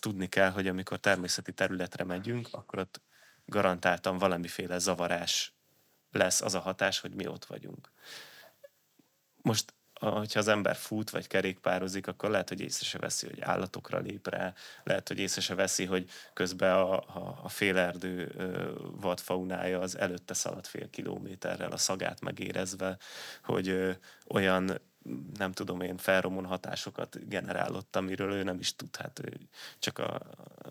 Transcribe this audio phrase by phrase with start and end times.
[0.00, 3.00] azt tudni kell, hogy amikor természeti területre megyünk, akkor ott
[3.44, 5.54] garantáltan valamiféle zavarás
[6.12, 7.90] lesz az a hatás, hogy mi ott vagyunk.
[9.42, 13.98] Most hogyha az ember fut vagy kerékpározik, akkor lehet, hogy észre se veszi, hogy állatokra
[13.98, 18.32] lép rá, lehet, hogy észre se veszi, hogy közben a, a, a félerdő
[19.00, 22.98] vadfaunája az előtte szalad fél kilométerrel a szagát megérezve,
[23.42, 23.92] hogy ö,
[24.28, 24.80] olyan
[25.36, 29.32] nem tudom én, felromon hatásokat generálott, amiről ő nem is tud, hát ő
[29.78, 30.20] csak a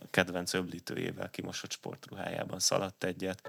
[0.10, 3.42] kedvenc öblítőjével kimosott sportruhájában szaladt egyet.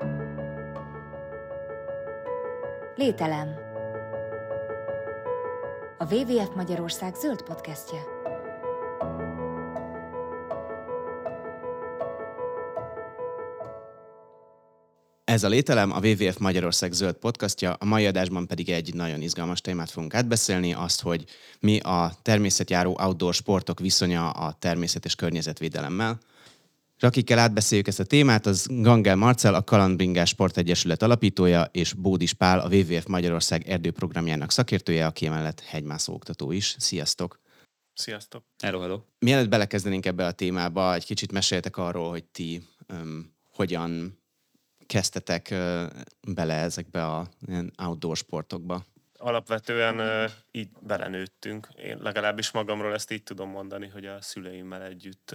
[2.95, 3.69] Lételem
[5.98, 8.20] a WWF Magyarország zöld podcastje.
[15.30, 19.61] Ez a Lételem, a WWF Magyarország zöld podcastja, a mai adásban pedig egy nagyon izgalmas
[19.61, 21.25] témát fogunk átbeszélni, azt, hogy
[21.61, 26.19] mi a természetjáró outdoor sportok viszonya a természet és környezetvédelemmel.
[26.97, 32.32] És akikkel átbeszéljük ezt a témát, az Gangel Marcel, a Kalandbringás Sportegyesület alapítója, és Bódis
[32.32, 36.76] Pál, a WWF Magyarország erdőprogramjának szakértője, aki emellett hegymászó oktató is.
[36.79, 37.41] Sziasztok!
[37.95, 38.45] Sziasztok!
[38.63, 39.01] Hello, hello!
[39.19, 44.20] Mielőtt belekezdenénk ebbe a témába, egy kicsit meséltek arról, hogy ti um, hogyan
[44.91, 45.55] kezdtetek
[46.29, 48.85] bele ezekbe a ilyen outdoor sportokba?
[49.19, 51.69] Alapvetően így belenőttünk.
[51.77, 55.35] Én legalábbis magamról ezt így tudom mondani, hogy a szüleimmel együtt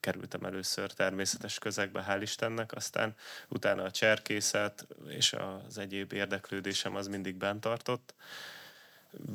[0.00, 3.14] kerültem először természetes közegbe, hál' Istennek, aztán
[3.48, 8.14] utána a cserkészet és az egyéb érdeklődésem az mindig bent tartott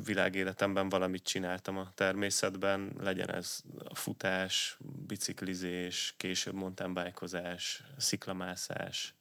[0.04, 9.14] világéletemben valamit csináltam a természetben, legyen ez a futás, biciklizés, később mountainbikeozás, sziklamászás,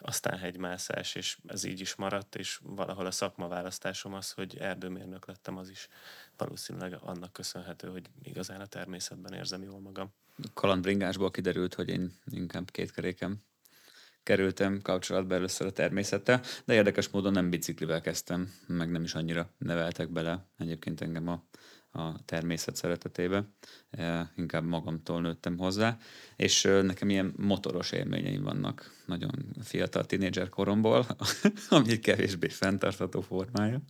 [0.00, 5.56] aztán hegymászás, és ez így is maradt, és valahol a szakmaválasztásom az, hogy erdőmérnök lettem,
[5.56, 5.88] az is
[6.36, 10.12] valószínűleg annak köszönhető, hogy igazán a természetben érzem jól magam.
[10.54, 13.42] Kalandbringásból kiderült, hogy én inkább kétkerékem
[14.24, 19.50] kerültem kapcsolatba először a természettel, de érdekes módon nem biciklivel kezdtem, meg nem is annyira
[19.58, 21.44] neveltek bele egyébként engem a,
[21.98, 23.44] a természet szeretetébe,
[23.90, 25.98] e, inkább magamtól nőttem hozzá,
[26.36, 31.06] és e, nekem ilyen motoros élményeim vannak nagyon fiatal tínédzser koromból,
[31.68, 33.80] ami kevésbé fenntartható formája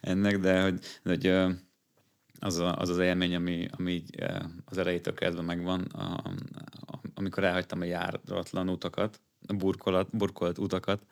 [0.00, 1.56] ennek, de hogy, hogy e,
[2.38, 4.04] az, a, az az élmény, ami, ami
[4.64, 6.02] az elejétől kezdve megvan, a,
[6.86, 11.02] a, amikor elhagytam a járatlan utakat, burkolat, burkolt utakat,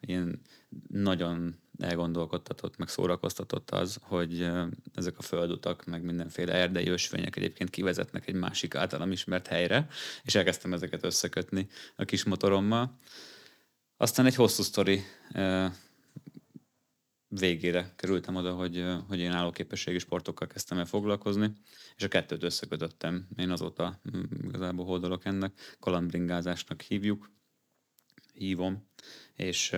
[0.00, 0.40] ilyen
[0.88, 4.50] nagyon elgondolkodtatott, meg szórakoztatott az, hogy
[4.94, 9.88] ezek a földutak, meg mindenféle erdei ösvények egyébként kivezetnek egy másik általam ismert helyre,
[10.22, 12.98] és elkezdtem ezeket összekötni a kis motorommal.
[13.96, 15.02] Aztán egy hosszú sztori
[17.38, 21.52] végére kerültem oda, hogy, hogy én állóképességi sportokkal kezdtem el foglalkozni,
[21.96, 23.28] és a kettőt összekötöttem.
[23.36, 24.00] Én azóta
[24.42, 27.32] igazából holdolok ennek, kalandbringázásnak hívjuk,
[28.34, 28.88] hívom,
[29.34, 29.76] és,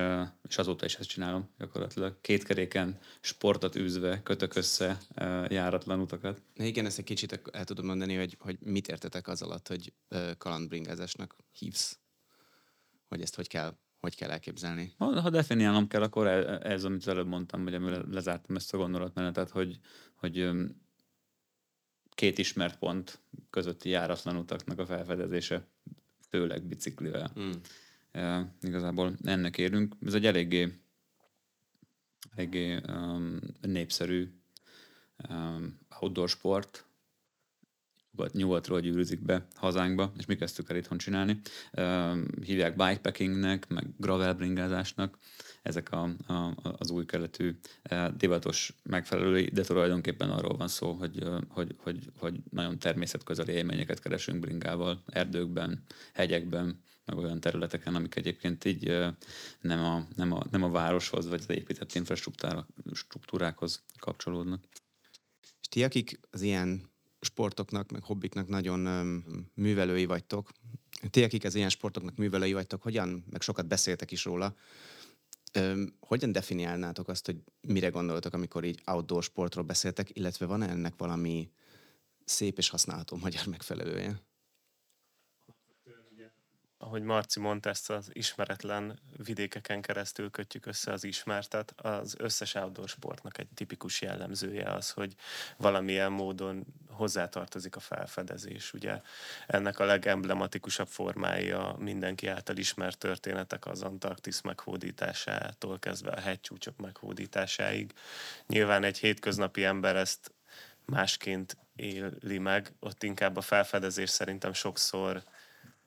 [0.48, 2.20] és azóta is ezt csinálom gyakorlatilag.
[2.20, 4.98] Két keréken sportot űzve kötök össze
[5.48, 6.42] járatlan utakat.
[6.54, 9.92] Igen, ezt egy kicsit el tudom mondani, hogy, hogy mit értetek az alatt, hogy
[10.38, 11.98] kalandbringázásnak hívsz?
[13.08, 14.92] Hogy ezt hogy kell hogy kell elképzelni?
[14.98, 16.26] Ha, ha definiálnom kell, akkor
[16.62, 19.78] ez, amit az előbb mondtam, hogy amire lezártam ezt a gondolatmenetet, hogy,
[20.14, 20.50] hogy
[22.10, 25.66] két ismert pont közötti járatlan utaknak a felfedezése,
[26.28, 27.32] főleg biciklivel.
[27.40, 27.50] Mm.
[28.10, 29.94] E, igazából ennek érünk.
[30.06, 30.72] Ez egy eléggé,
[32.34, 34.32] eléggé um, népszerű
[35.28, 36.84] um, outdoor sport,
[38.32, 41.40] nyugatról gyűrűzik be hazánkba, és mi kezdtük el itthon csinálni.
[42.44, 45.18] Hívják bikepackingnek, meg gravelbringázásnak,
[45.62, 47.58] ezek a, a, az új keletű
[48.16, 54.40] divatos megfelelői, de tulajdonképpen arról van szó, hogy, hogy, hogy, hogy nagyon természetközeli élményeket keresünk
[54.40, 59.06] bringával, erdőkben, hegyekben, meg olyan területeken, amik egyébként így
[59.60, 64.64] nem a, nem a, nem a városhoz, vagy az épített infrastruktúrákhoz kapcsolódnak.
[65.60, 66.90] És ti, akik az ilyen
[67.26, 68.80] sportoknak, meg hobbiknak nagyon
[69.54, 70.50] művelői vagytok.
[71.10, 74.54] Ti, akik az ilyen sportoknak művelői vagytok, hogyan, meg sokat beszéltek is róla,
[76.00, 80.94] hogyan definiálnátok azt, hogy mire gondoltok, amikor így outdoor sportról beszéltek, illetve van -e ennek
[80.96, 81.50] valami
[82.24, 84.20] szép és használható magyar megfelelője?
[86.86, 91.72] ahogy Marci mondta, ezt az ismeretlen vidékeken keresztül kötjük össze az ismertet.
[91.76, 95.14] Az összes outdoor sportnak egy tipikus jellemzője az, hogy
[95.56, 96.66] valamilyen módon
[96.96, 98.72] hozzátartozik a felfedezés.
[98.72, 99.00] Ugye
[99.46, 107.92] ennek a legemblematikusabb formája mindenki által ismert történetek az Antarktisz meghódításától kezdve a hegycsúcsok meghódításáig.
[108.46, 110.32] Nyilván egy hétköznapi ember ezt
[110.84, 115.22] másként éli meg, ott inkább a felfedezés szerintem sokszor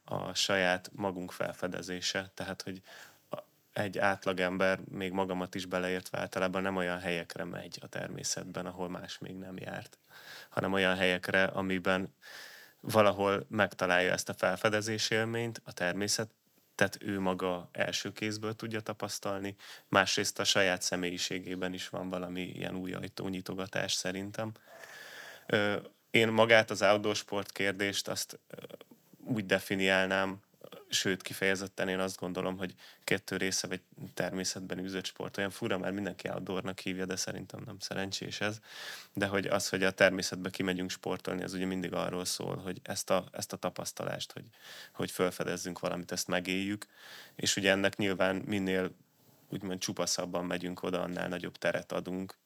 [0.03, 2.31] a saját magunk felfedezése.
[2.33, 2.81] Tehát, hogy
[3.73, 9.17] egy átlagember, még magamat is beleértve általában nem olyan helyekre megy a természetben, ahol más
[9.17, 9.97] még nem járt,
[10.49, 12.13] hanem olyan helyekre, amiben
[12.79, 16.29] valahol megtalálja ezt a felfedezés élményt, a természet,
[16.75, 19.55] tehát ő maga első kézből tudja tapasztalni,
[19.87, 24.51] másrészt a saját személyiségében is van valami ilyen új ajtónyitogatás szerintem.
[26.11, 28.39] Én magát az outdoor sport kérdést azt
[29.25, 30.39] úgy definiálnám,
[30.89, 33.81] sőt kifejezetten én azt gondolom, hogy kettő része vagy
[34.13, 35.37] természetben űzött sport.
[35.37, 38.59] Olyan fura, mert mindenki outdoornak hívja, de szerintem nem szerencsés ez.
[39.13, 43.09] De hogy az, hogy a természetbe kimegyünk sportolni, az ugye mindig arról szól, hogy ezt
[43.09, 44.45] a, ezt a tapasztalást, hogy,
[44.93, 46.85] hogy felfedezzünk valamit, ezt megéljük.
[47.35, 48.91] És ugye ennek nyilván minél
[49.49, 52.37] úgymond csupaszabban megyünk oda, annál nagyobb teret adunk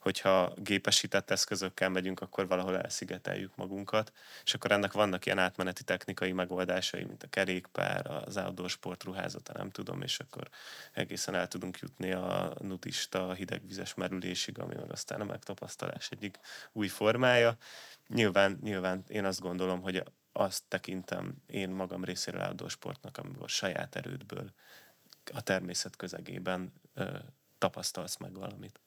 [0.00, 4.12] hogyha gépesített eszközökkel megyünk, akkor valahol elszigeteljük magunkat,
[4.44, 9.70] és akkor ennek vannak ilyen átmeneti technikai megoldásai, mint a kerékpár, az outdoor sportruházata, nem
[9.70, 10.48] tudom, és akkor
[10.92, 16.38] egészen el tudunk jutni a nudista hidegvizes merülésig, ami meg aztán a megtapasztalás egyik
[16.72, 17.56] új formája.
[18.08, 20.02] Nyilván, nyilván én azt gondolom, hogy
[20.32, 24.52] azt tekintem én magam részéről outdoor sportnak, amikor saját erődből
[25.32, 27.18] a természet közegében ö,
[27.58, 28.80] tapasztalsz meg valamit.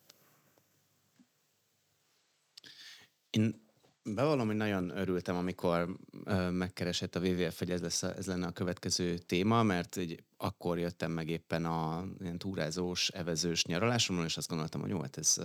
[3.37, 3.61] Én
[4.03, 8.51] bevallom, hogy nagyon örültem, amikor ö, megkeresett a WWF, hogy ez, lesz ez lenne a
[8.51, 14.47] következő téma, mert egy, akkor jöttem meg éppen a ilyen túrázós, evezős nyaralásomról, és azt
[14.47, 15.37] gondoltam, hogy jó, hát ez,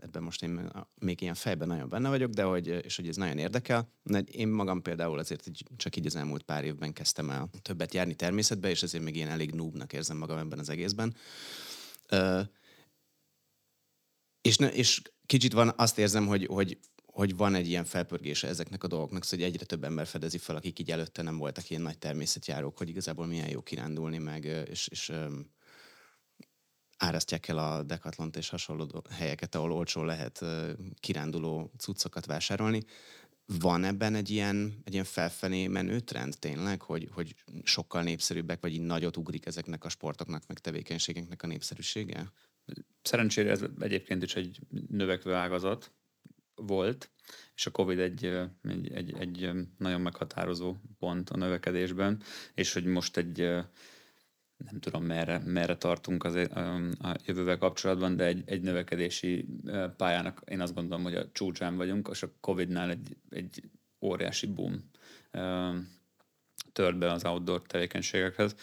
[0.00, 3.38] ebben most én még ilyen fejben nagyon benne vagyok, de hogy, és hogy ez nagyon
[3.38, 3.88] érdekel.
[4.02, 8.14] De én magam például azért csak így az elmúlt pár évben kezdtem el többet járni
[8.14, 11.14] természetbe, és ezért még ilyen elég noobnak érzem magam ebben az egészben.
[14.40, 16.78] És, ne, és kicsit van, azt érzem, hogy, hogy
[17.12, 20.78] hogy van egy ilyen felpörgése ezeknek a dolgoknak, szóval egyre több ember fedezi fel, akik
[20.78, 25.08] így előtte nem voltak ilyen nagy természetjárók, hogy igazából milyen jó kirándulni, meg és, és
[25.08, 25.50] um,
[26.96, 30.70] árasztják el a dekatlont és hasonló helyeket, ahol olcsó lehet uh,
[31.00, 32.82] kiránduló cuccokat vásárolni.
[33.46, 38.72] Van ebben egy ilyen, egy ilyen felfelé menő trend tényleg, hogy, hogy sokkal népszerűbbek, vagy
[38.72, 42.32] így nagyot ugrik ezeknek a sportoknak, meg tevékenységeknek a népszerűsége?
[43.02, 45.92] Szerencsére ez egyébként is egy növekvő ágazat,
[46.66, 47.10] volt,
[47.54, 48.24] és a Covid egy,
[48.62, 52.22] egy, egy, egy nagyon meghatározó pont a növekedésben,
[52.54, 53.38] és hogy most egy
[54.56, 59.46] nem tudom merre, merre tartunk az, a jövővel kapcsolatban, de egy, egy növekedési
[59.96, 63.62] pályának én azt gondolom, hogy a csúcsán vagyunk, és a Covid-nál egy, egy
[64.00, 64.90] óriási boom
[66.72, 68.54] tört be az outdoor tevékenységekhez.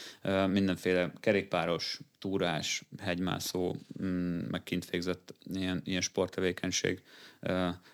[0.47, 7.03] Mindenféle kerékpáros, túrás, hegymászó, mm, meg kint végzett ilyen, ilyen sporttevékenység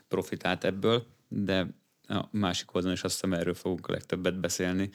[0.08, 1.68] profitált ebből, de
[2.08, 4.90] a másik oldalon is azt hiszem erről fogunk a legtöbbet beszélni,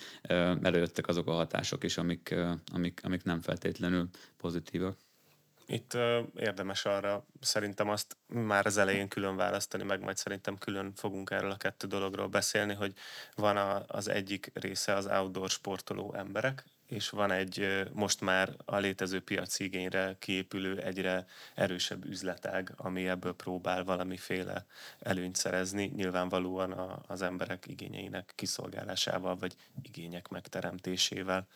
[0.63, 2.35] előjöttek azok a hatások is, amik,
[2.73, 4.99] amik, amik nem feltétlenül pozitívak.
[5.71, 10.93] Itt uh, érdemes arra szerintem azt már az elején külön választani, meg majd szerintem külön
[10.95, 12.93] fogunk erről a kettő dologról beszélni, hogy
[13.35, 18.77] van a, az egyik része az outdoor sportoló emberek, és van egy most már a
[18.77, 24.67] létező piaci igényre kiépülő egyre erősebb üzletág, ami ebből próbál valamiféle
[25.01, 31.47] előnyt szerezni, nyilvánvalóan a, az emberek igényeinek kiszolgálásával, vagy igények megteremtésével.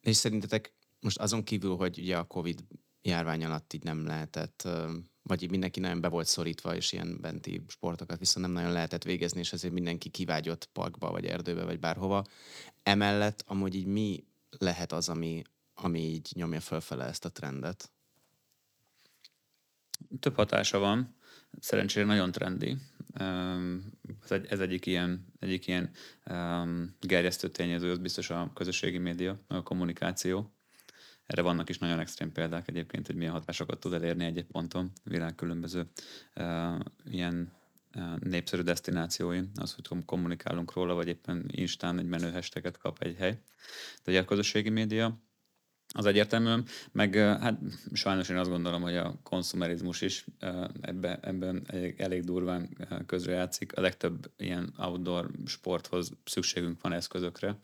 [0.00, 2.64] És szerintetek most azon kívül, hogy ugye a Covid
[3.02, 4.68] járvány alatt így nem lehetett,
[5.22, 9.04] vagy így mindenki nagyon be volt szorítva, és ilyen benti sportokat viszont nem nagyon lehetett
[9.04, 12.24] végezni, és ezért mindenki kivágyott parkba, vagy erdőbe, vagy bárhova.
[12.82, 14.26] Emellett amúgy így mi
[14.58, 15.42] lehet az, ami,
[15.74, 17.90] ami így nyomja fölfele ezt a trendet?
[20.20, 21.16] Több hatása van.
[21.60, 22.76] Szerencsére nagyon trendi.
[24.22, 25.90] Ez, egy, ez egyik ilyen, egyik ilyen
[26.26, 30.57] um, gerjesztő tényező, az biztos a közösségi média, a kommunikáció
[31.28, 35.34] erre vannak is nagyon extrém példák egyébként, hogy milyen hatásokat tud elérni egy-egy ponton világ
[35.34, 35.86] különböző
[36.36, 36.78] uh,
[37.10, 37.52] ilyen
[38.18, 43.40] népszerű destinációin, az, hogy kommunikálunk róla, vagy éppen Instán egy menő hashtaget kap egy hely.
[44.04, 45.18] De a közösségi média
[45.94, 47.58] az egyértelműen, meg hát
[47.92, 50.24] sajnos én azt gondolom, hogy a konsumerizmus is
[50.80, 51.66] ebben, ebben
[51.96, 52.76] elég, durván
[53.06, 53.76] közrejátszik.
[53.76, 57.58] A legtöbb ilyen outdoor sporthoz szükségünk van eszközökre,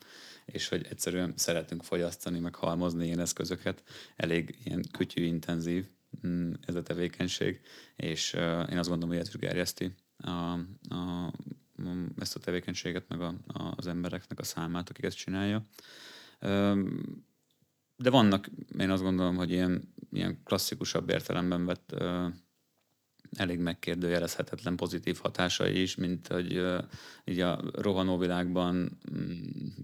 [0.45, 3.83] és hogy egyszerűen szeretünk fogyasztani, meg halmozni ilyen eszközöket.
[4.15, 5.85] Elég ilyen kütyű-intenzív
[6.27, 7.61] mm, ez a tevékenység,
[7.95, 8.33] és
[8.69, 10.29] én azt gondolom, hogy ez is gerjeszti a,
[10.95, 11.33] a,
[12.19, 15.65] ezt a tevékenységet, meg a, a, az embereknek a számát, akik ezt csinálja
[17.97, 18.49] de vannak,
[18.79, 22.27] én azt gondolom, hogy ilyen, ilyen klasszikusabb értelemben vett ö,
[23.37, 26.83] elég megkérdőjelezhetetlen pozitív hatásai is, mint hogy uh,
[27.25, 29.39] így a rohanó világban um,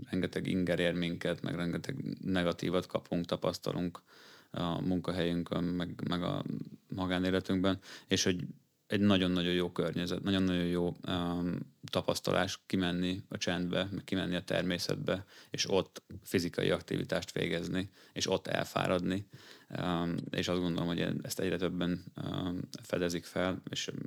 [0.10, 4.02] rengeteg inger ér minket, meg rengeteg negatívat kapunk, tapasztalunk
[4.52, 6.44] a munkahelyünkön, meg, meg a
[6.88, 8.44] magánéletünkben, és hogy
[8.92, 11.58] egy nagyon-nagyon jó környezet, nagyon-nagyon jó um,
[11.90, 19.28] tapasztalás kimenni a csendbe, kimenni a természetbe, és ott fizikai aktivitást végezni, és ott elfáradni.
[19.80, 24.00] Um, és azt gondolom, hogy ezt egyre többen um, fedezik fel, és um,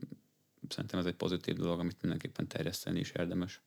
[0.69, 3.63] szerintem ez egy pozitív dolog, amit mindenképpen terjeszteni is érdemes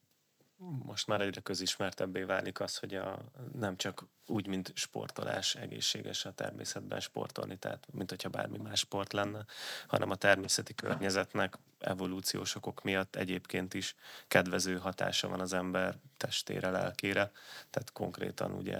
[0.59, 3.19] most már egyre közismertebbé válik az, hogy a,
[3.53, 9.13] nem csak úgy, mint sportolás egészséges a természetben sportolni, tehát mint hogyha bármi más sport
[9.13, 9.45] lenne,
[9.87, 13.95] hanem a természeti környezetnek evolúciós okok miatt egyébként is
[14.27, 17.31] kedvező hatása van az ember testére, lelkére.
[17.69, 18.77] Tehát konkrétan ugye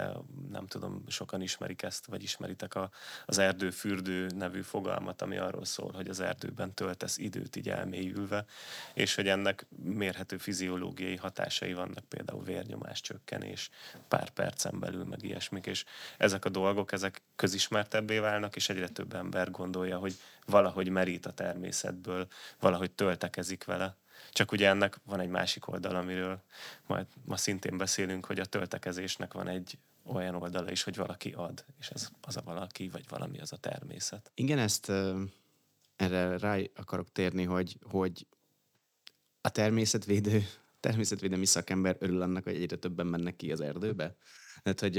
[0.50, 2.90] nem tudom, sokan ismerik ezt, vagy ismeritek a,
[3.26, 8.44] az erdőfürdő nevű fogalmat, ami arról szól, hogy az erdőben töltesz időt így elmélyülve,
[8.94, 13.70] és hogy ennek mérhető fiziológiai hatásai vannak, például vérnyomás csökkenés
[14.08, 15.84] pár percen belül, meg ilyesmik, és
[16.16, 20.14] ezek a dolgok, ezek közismertebbé válnak, és egyre több ember gondolja, hogy
[20.48, 22.26] valahogy merít a természetből,
[22.60, 23.96] valahogy töltekezik vele.
[24.30, 26.42] Csak ugye ennek van egy másik oldal, amiről
[26.86, 31.64] majd ma szintén beszélünk, hogy a töltekezésnek van egy olyan oldala is, hogy valaki ad,
[31.78, 34.30] és ez az a valaki, vagy valami az a természet.
[34.34, 34.92] Igen, ezt
[35.96, 38.26] erre rá akarok térni, hogy, hogy
[39.40, 40.46] a természetvédő,
[40.80, 44.16] természetvédelmi szakember örül annak, hogy egyre többen mennek ki az erdőbe.
[44.62, 44.98] Tehát, hogy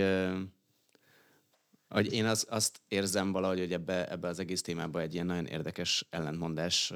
[1.89, 5.45] hogy én az, azt érzem valahogy, hogy ebbe, ebbe az egész témába egy ilyen nagyon
[5.45, 6.93] érdekes ellentmondás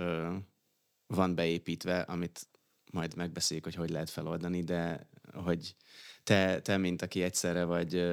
[1.08, 2.48] van beépítve, amit
[2.92, 5.76] majd megbeszéljük, hogy hogy lehet feloldani, de hogy
[6.24, 8.12] te, te mint aki egyszerre vagy,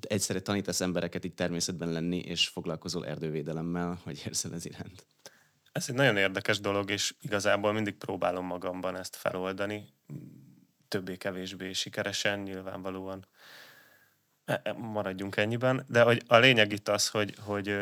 [0.00, 5.06] egyszerre tanítasz embereket itt természetben lenni, és foglalkozol erdővédelemmel, hogy érzel ez iránt?
[5.72, 9.94] Ez egy nagyon érdekes dolog, és igazából mindig próbálom magamban ezt feloldani,
[10.88, 13.26] többé-kevésbé sikeresen, nyilvánvalóan
[14.76, 17.76] maradjunk ennyiben, de hogy a lényeg itt az, hogy, hogy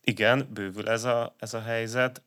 [0.00, 2.22] igen, bővül ez a, ez a helyzet,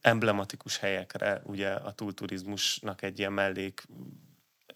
[0.00, 3.82] emblematikus helyekre, ugye a túlturizmusnak egy ilyen mellék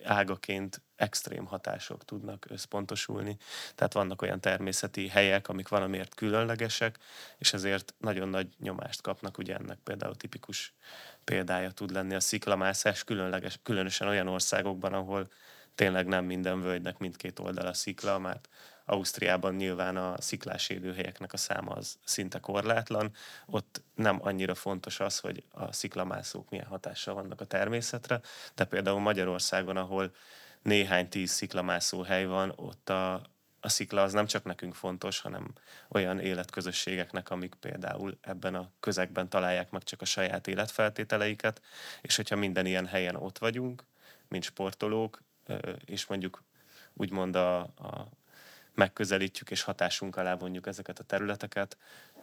[0.04, 3.36] ágaként extrém hatások tudnak összpontosulni.
[3.74, 6.98] Tehát vannak olyan természeti helyek, amik valamiért különlegesek,
[7.38, 9.38] és ezért nagyon nagy nyomást kapnak.
[9.38, 10.74] Ugye ennek például tipikus
[11.24, 15.28] példája tud lenni a sziklamászás, különleges, különösen olyan országokban, ahol
[15.76, 18.48] tényleg nem minden völgynek mindkét oldala szikla, mert
[18.84, 23.12] Ausztriában nyilván a sziklás élőhelyeknek a száma az szinte korlátlan.
[23.46, 28.20] Ott nem annyira fontos az, hogy a sziklamászók milyen hatással vannak a természetre,
[28.54, 30.14] de például Magyarországon, ahol
[30.62, 33.14] néhány tíz sziklamászó hely van, ott a,
[33.60, 35.52] a szikla az nem csak nekünk fontos, hanem
[35.88, 41.62] olyan életközösségeknek, amik például ebben a közegben találják meg csak a saját életfeltételeiket,
[42.00, 43.84] és hogyha minden ilyen helyen ott vagyunk,
[44.28, 45.22] mint sportolók,
[45.84, 46.42] és mondjuk
[46.92, 48.08] úgymond a, a
[48.74, 51.76] megközelítjük és hatásunk alá vonjuk ezeket a területeket,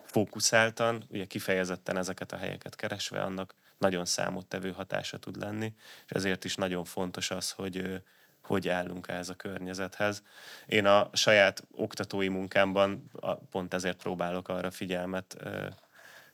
[0.06, 5.74] fókuszáltan, ugye kifejezetten ezeket a helyeket keresve, annak nagyon számottevő hatása tud lenni,
[6.06, 8.01] és ezért is nagyon fontos az, hogy
[8.44, 10.24] hogy állunk ehhez a környezethez.
[10.65, 13.12] Én a saját oktatói munkámban
[13.51, 15.38] pont ezért próbálok arra figyelmet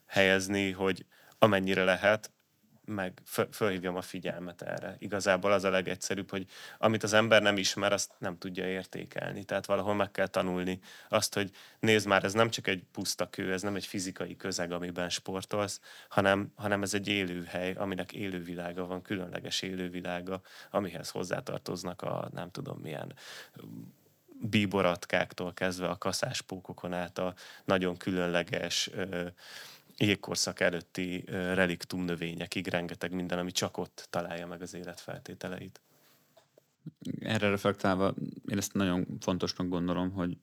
[0.06, 1.06] helyezni, hogy
[1.38, 2.30] amennyire lehet,
[2.90, 4.96] meg fölhívjam a figyelmet erre.
[4.98, 6.46] Igazából az a legegyszerűbb, hogy
[6.78, 9.44] amit az ember nem ismer, azt nem tudja értékelni.
[9.44, 13.52] Tehát valahol meg kell tanulni azt, hogy nézd már, ez nem csak egy puszta kő,
[13.52, 19.02] ez nem egy fizikai közeg, amiben sportolsz, hanem, hanem ez egy élőhely, aminek élővilága van,
[19.02, 23.14] különleges élővilága, amihez hozzátartoznak a nem tudom milyen
[24.40, 28.90] bíboratkáktól kezdve a kaszáspókokon át a nagyon különleges
[30.04, 35.80] jégkorszak előtti reliktum növényekig rengeteg minden, ami csak ott találja meg az életfeltételeit.
[37.20, 38.14] Erre reflektálva
[38.48, 40.36] én ezt nagyon fontosnak gondolom, hogy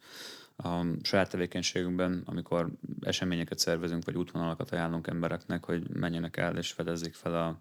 [0.56, 2.72] a saját tevékenységünkben, amikor
[3.02, 7.60] eseményeket szervezünk, vagy útvonalakat ajánlunk embereknek, hogy menjenek el és fedezzék fel a,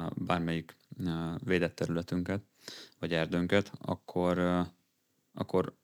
[0.00, 2.42] a bármelyik a védett területünket,
[2.98, 4.38] vagy erdőnket, akkor,
[5.34, 5.74] akkor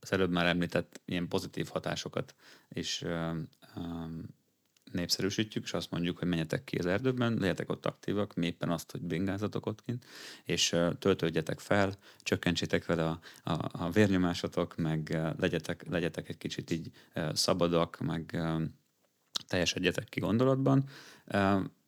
[0.00, 2.34] az előbb már említett ilyen pozitív hatásokat
[2.68, 3.04] is
[4.92, 8.90] népszerűsítjük, és azt mondjuk, hogy menjetek ki az erdőben, legyetek ott aktívak, mi éppen azt,
[8.90, 10.04] hogy bringázatok ott kint,
[10.44, 16.90] és töltődjetek fel, csökkentsétek vele a, a, a vérnyomásotok, meg legyetek, legyetek egy kicsit így
[17.32, 18.42] szabadak, meg
[19.46, 20.88] teljesedjetek ki gondolatban,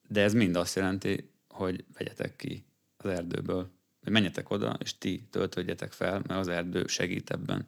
[0.09, 2.65] de ez mind azt jelenti, hogy vegyetek ki
[2.97, 7.67] az erdőből, menjetek oda, és ti töltődjetek fel, mert az erdő segít ebben.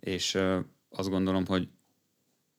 [0.00, 0.38] És
[0.88, 1.68] azt gondolom, hogy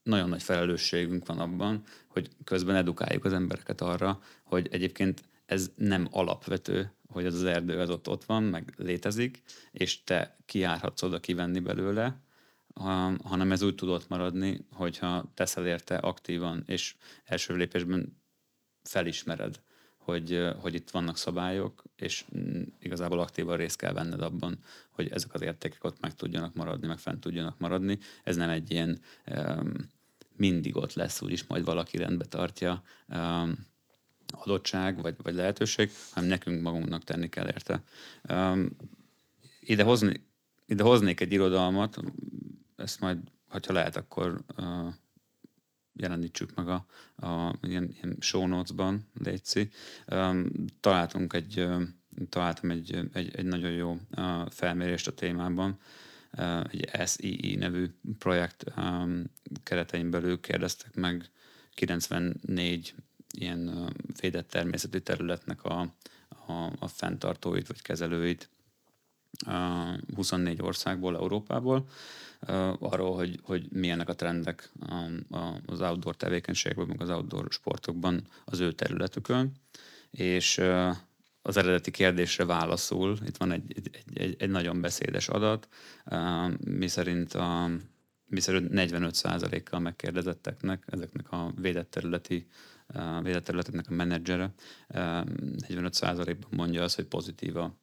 [0.05, 6.07] nagyon nagy felelősségünk van abban, hogy közben edukáljuk az embereket arra, hogy egyébként ez nem
[6.11, 11.19] alapvető, hogy az az erdő az ott, ott van, meg létezik, és te kiárhatsz oda
[11.19, 12.19] kivenni belőle,
[13.23, 16.95] hanem ez úgy tudott maradni, hogyha teszel érte aktívan, és
[17.25, 18.21] első lépésben
[18.83, 19.59] felismered,
[19.97, 24.59] hogy, hogy itt vannak szabályok, és mm, igazából aktívan részt kell venned abban,
[24.89, 27.99] hogy ezek az értékek ott meg tudjanak maradni, meg fent tudjanak maradni.
[28.23, 29.73] Ez nem egy ilyen um,
[30.37, 33.67] mindig ott lesz, úgyis majd valaki rendbe tartja um,
[34.31, 37.83] adottság vagy, vagy lehetőség, hanem nekünk magunknak tenni kell érte.
[38.29, 38.75] Um,
[39.59, 40.25] ide, hozni,
[40.65, 41.97] ide hoznék egy irodalmat,
[42.75, 44.93] ezt majd, ha lehet, akkor uh,
[45.93, 46.85] jelenítsük meg a,
[47.27, 49.69] a ilyen, ilyen show notes-ban, Léci.
[50.07, 51.81] Um, találtunk egy, uh,
[52.29, 55.79] találtam egy, egy, egy nagyon jó uh, felmérést a témában,
[56.71, 57.89] egy SEE nevű
[58.19, 58.63] projekt
[59.63, 61.29] keretein belül kérdeztek meg
[61.73, 62.95] 94
[63.37, 63.89] ilyen uh,
[64.21, 65.79] védett természeti területnek a,
[66.47, 68.49] a, a fenntartóit vagy kezelőit
[70.15, 71.87] 24 országból, Európából,
[72.79, 74.71] arról, hogy, hogy milyenek a trendek
[75.65, 79.51] az outdoor tevékenységben, meg az outdoor sportokban az ő területükön,
[80.11, 80.61] és
[81.47, 85.67] az eredeti kérdésre válaszul, itt van egy, egy, egy, egy nagyon beszédes adat,
[86.57, 87.69] mi szerint a
[88.27, 92.47] mi szerint 45%-kal megkérdezetteknek, ezeknek a védett területi
[93.21, 94.53] védett területeknek a menedzsere
[94.89, 97.73] 45%-ban mondja azt, hogy pozitív a,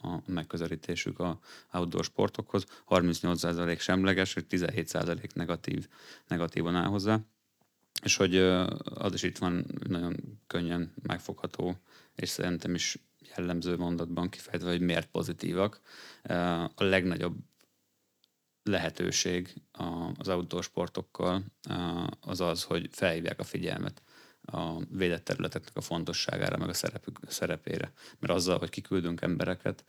[0.00, 1.38] a megközelítésük a
[1.72, 5.88] outdoor sportokhoz, 38% semleges, és 17% negatív,
[6.28, 7.20] negatívan áll hozzá.
[8.02, 8.36] És hogy
[8.84, 11.76] az is itt van nagyon könnyen megfogható,
[12.14, 12.98] és szerintem is
[13.36, 15.80] jellemző mondatban kifejtve, hogy miért pozitívak.
[16.74, 17.36] A legnagyobb
[18.62, 19.54] lehetőség
[20.18, 21.44] az outdoor sportokkal
[22.20, 24.02] az az, hogy felhívják a figyelmet
[24.46, 27.92] a védett területeknek a fontosságára, meg a szerepük, szerepére.
[28.18, 29.84] Mert azzal, hogy kiküldünk embereket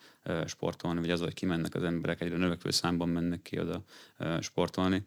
[0.46, 3.84] sportolni, vagy azzal, hogy kimennek az emberek, egyre növekvő számban mennek ki oda
[4.42, 5.06] sportolni,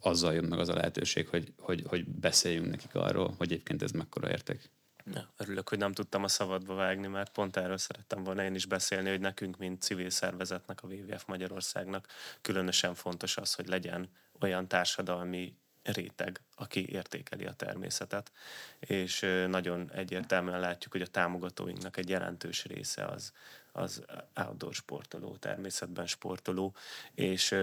[0.00, 3.90] azzal jön meg az a lehetőség, hogy, hogy, hogy beszéljünk nekik arról, hogy egyébként ez
[3.90, 4.70] mekkora érték.
[5.12, 8.66] Ja, örülök, hogy nem tudtam a szabadba vágni, mert pont erről szerettem volna én is
[8.66, 12.06] beszélni, hogy nekünk, mint civil szervezetnek, a WWF Magyarországnak
[12.40, 14.08] különösen fontos az, hogy legyen
[14.40, 18.32] olyan társadalmi réteg, aki értékeli a természetet,
[18.78, 23.32] és nagyon egyértelműen látjuk, hogy a támogatóinknak egy jelentős része az,
[23.72, 26.74] az outdoor sportoló, természetben sportoló,
[27.14, 27.54] és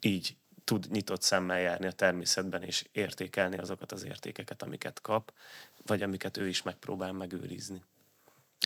[0.00, 5.32] így tud nyitott szemmel járni a természetben, és értékelni azokat az értékeket, amiket kap,
[5.88, 7.82] vagy amiket ő is megpróbál megőrizni.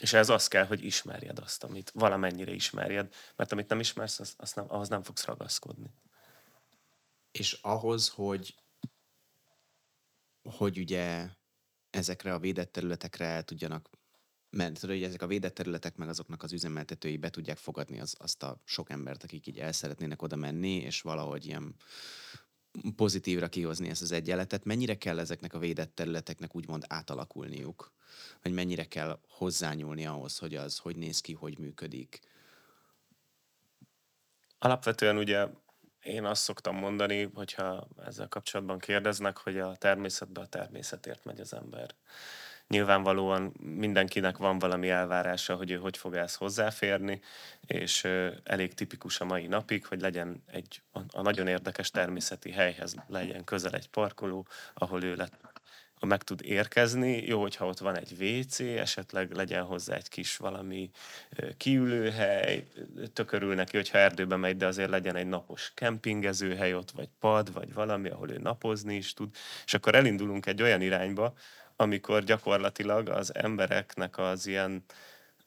[0.00, 4.34] És ez az kell, hogy ismerjed azt, amit valamennyire ismerjed, mert amit nem ismersz, az,
[4.36, 5.90] az nem, ahhoz nem fogsz ragaszkodni.
[7.30, 8.54] És ahhoz, hogy
[10.42, 11.28] hogy ugye
[11.90, 13.90] ezekre a védett területekre el tudjanak
[14.56, 18.14] mert tudod, hogy ezek a védett területek meg azoknak az üzemeltetői be tudják fogadni az,
[18.18, 21.74] azt a sok embert, akik így el szeretnének oda menni, és valahogy ilyen
[22.96, 24.64] pozitívra kihozni ezt az egyenletet.
[24.64, 27.92] Mennyire kell ezeknek a védett területeknek úgymond átalakulniuk?
[28.42, 32.20] Vagy mennyire kell hozzányúlni ahhoz, hogy az hogy néz ki, hogy működik?
[34.58, 35.46] Alapvetően ugye
[36.02, 41.52] én azt szoktam mondani, hogyha ezzel kapcsolatban kérdeznek, hogy a természetbe a természetért megy az
[41.54, 41.94] ember.
[42.72, 47.20] Nyilvánvalóan mindenkinek van valami elvárása, hogy ő hogy fog ezt hozzáférni,
[47.66, 48.04] és
[48.44, 50.82] elég tipikus a mai napig, hogy legyen egy
[51.12, 55.32] a nagyon érdekes természeti helyhez legyen közel egy parkoló, ahol ő lett
[56.00, 57.26] meg tud érkezni.
[57.26, 60.90] Jó, hogyha ott van egy WC, esetleg legyen hozzá egy kis valami
[61.56, 62.66] kiülőhely,
[63.12, 67.72] tökörül neki, hogyha erdőbe megy, de azért legyen egy napos kempingezőhely ott, vagy pad, vagy
[67.72, 69.34] valami, ahol ő napozni is tud.
[69.64, 71.34] És akkor elindulunk egy olyan irányba,
[71.76, 74.84] amikor gyakorlatilag az embereknek az ilyen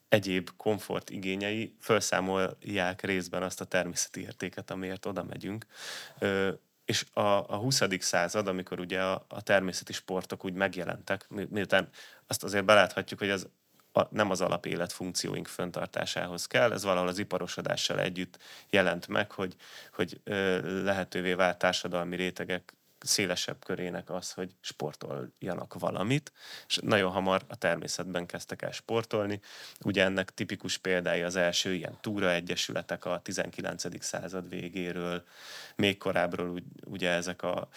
[0.09, 5.65] egyéb komfort igényei felszámolják részben azt a természeti értéket, amiért oda megyünk
[6.85, 7.81] és a, a 20.
[7.99, 11.89] század, amikor ugye a, a természeti sportok úgy megjelentek, mi, miután
[12.27, 13.47] azt azért beláthatjuk, hogy az
[13.91, 18.37] a, nem az alapélet funkcióink föntartásához kell, ez valahol az iparosodással együtt
[18.69, 19.55] jelent meg, hogy,
[19.93, 22.73] hogy ö, lehetővé vált társadalmi rétegek
[23.07, 26.31] szélesebb körének az, hogy sportoljanak valamit,
[26.67, 29.39] és nagyon hamar a természetben kezdtek el sportolni.
[29.83, 34.03] Ugye ennek tipikus példája az első ilyen túra egyesületek a 19.
[34.03, 35.23] század végéről,
[35.75, 37.69] még korábbról ugye ezek a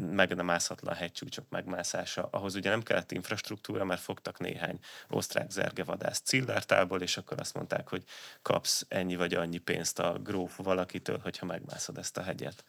[0.00, 2.28] meg nem mászhatlan hegycsúcsok megmászása.
[2.30, 7.88] Ahhoz ugye nem kellett infrastruktúra, mert fogtak néhány osztrák zergevadász Cillártából, és akkor azt mondták,
[7.88, 8.04] hogy
[8.42, 12.64] kapsz ennyi vagy annyi pénzt a gróf valakitől, hogyha megmászod ezt a hegyet.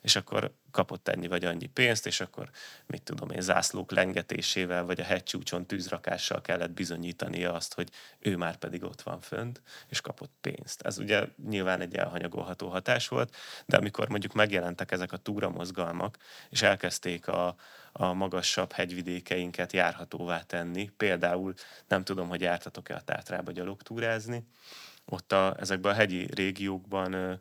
[0.00, 2.50] És akkor kapott ennyi vagy annyi pénzt, és akkor
[2.86, 8.56] mit tudom én, zászlók lengetésével, vagy a hegycsúcson tűzrakással kellett bizonyítania azt, hogy ő már
[8.56, 10.82] pedig ott van fönt, és kapott pénzt.
[10.82, 16.16] Ez ugye nyilván egy elhanyagolható hatás volt, de amikor mondjuk megjelentek ezek a túramozgalmak,
[16.50, 17.56] és elkezdték a,
[17.92, 20.90] a magasabb hegyvidékeinket járhatóvá tenni.
[20.96, 21.54] Például
[21.88, 24.44] nem tudom, hogy jártatok-e a Tátrába gyalogtúrázni.
[25.04, 27.34] Ott a, ezekben a hegyi régiókban ö,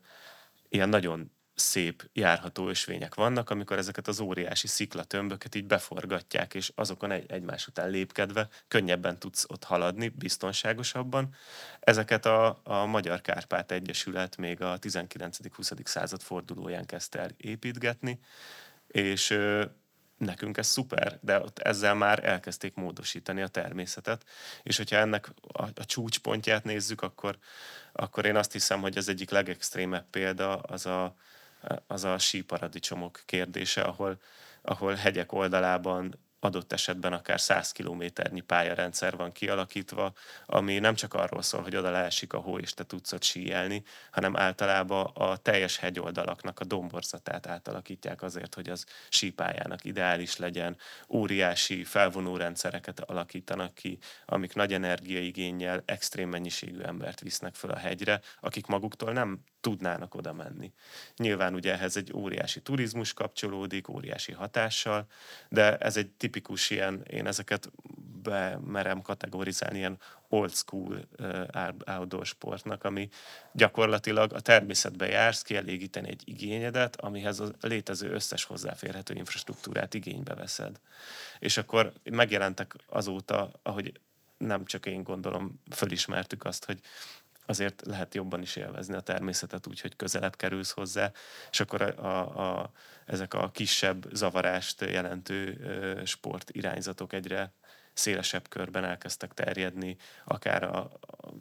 [0.69, 7.11] ilyen nagyon szép járható ösvények vannak, amikor ezeket az óriási sziklatömböket így beforgatják, és azokon
[7.11, 11.35] egy, egymás után lépkedve könnyebben tudsz ott haladni, biztonságosabban.
[11.79, 15.85] Ezeket a, a Magyar Kárpát Egyesület még a 19-20.
[15.85, 18.19] század fordulóján kezdte el építgetni,
[18.95, 19.37] és
[20.17, 24.25] nekünk ez szuper, de ott ezzel már elkezdték módosítani a természetet,
[24.63, 27.37] és hogyha ennek a, a csúcspontját nézzük, akkor,
[27.91, 31.15] akkor én azt hiszem, hogy az egyik legextrémebb példa az a,
[31.87, 34.17] az a síparadicsomok kérdése, ahol,
[34.61, 40.13] ahol hegyek oldalában adott esetben akár 100 kilométernyi pályarendszer van kialakítva,
[40.45, 43.83] ami nem csak arról szól, hogy oda leesik a hó, és te tudsz ott síelni,
[44.11, 50.77] hanem általában a teljes hegyoldalaknak a domborzatát átalakítják azért, hogy az sípályának ideális legyen.
[51.09, 58.21] Óriási felvonó rendszereket alakítanak ki, amik nagy energiaigényel extrém mennyiségű embert visznek föl a hegyre,
[58.39, 60.73] akik maguktól nem tudnának oda menni.
[61.17, 65.07] Nyilván ugye ehhez egy óriási turizmus kapcsolódik, óriási hatással,
[65.49, 66.34] de ez egy tipikus
[66.69, 67.71] ilyen, én ezeket
[68.21, 69.97] bemerem kategorizálni ilyen
[70.29, 71.07] old school
[71.85, 73.09] outdoor sportnak, ami
[73.51, 80.79] gyakorlatilag a természetbe jársz, kielégíteni egy igényedet, amihez a létező összes hozzáférhető infrastruktúrát igénybe veszed.
[81.39, 83.99] És akkor megjelentek azóta, ahogy
[84.37, 86.79] nem csak én gondolom, fölismertük azt, hogy
[87.45, 91.11] azért lehet jobban is élvezni a természetet úgy, hogy közelebb kerülsz hozzá,
[91.51, 92.71] és akkor a, a, a,
[93.05, 97.53] ezek a kisebb zavarást jelentő sport irányzatok egyre
[97.93, 100.91] szélesebb körben elkezdtek terjedni, akár a, a,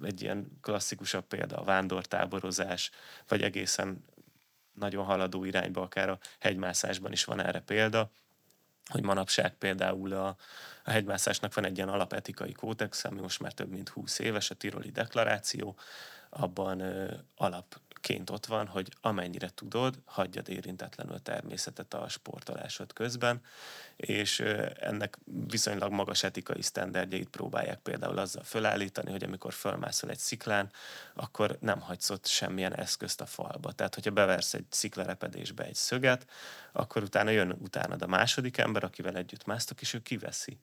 [0.02, 2.90] egy ilyen klasszikusabb példa a vándortáborozás,
[3.28, 4.04] vagy egészen
[4.72, 8.10] nagyon haladó irányba, akár a hegymászásban is van erre példa,
[8.90, 10.36] hogy manapság például a,
[10.84, 14.54] a hegymászásnak van egy ilyen alapetikai kódex, ami most már több mint 20 éves, a
[14.54, 15.76] Tiroli Deklaráció,
[16.28, 22.92] abban ö, alap ként ott van, hogy amennyire tudod, hagyjad érintetlenül a természetet a sportolásod
[22.92, 23.40] közben,
[23.96, 24.40] és
[24.80, 30.70] ennek viszonylag magas etikai sztenderdjeit próbálják például azzal fölállítani, hogy amikor fölmászol egy sziklán,
[31.14, 33.72] akkor nem hagysz ott semmilyen eszközt a falba.
[33.72, 36.26] Tehát, hogyha beversz egy sziklarepedésbe egy szöget,
[36.72, 40.58] akkor utána jön utánad a második ember, akivel együtt másztok, és ő kiveszi.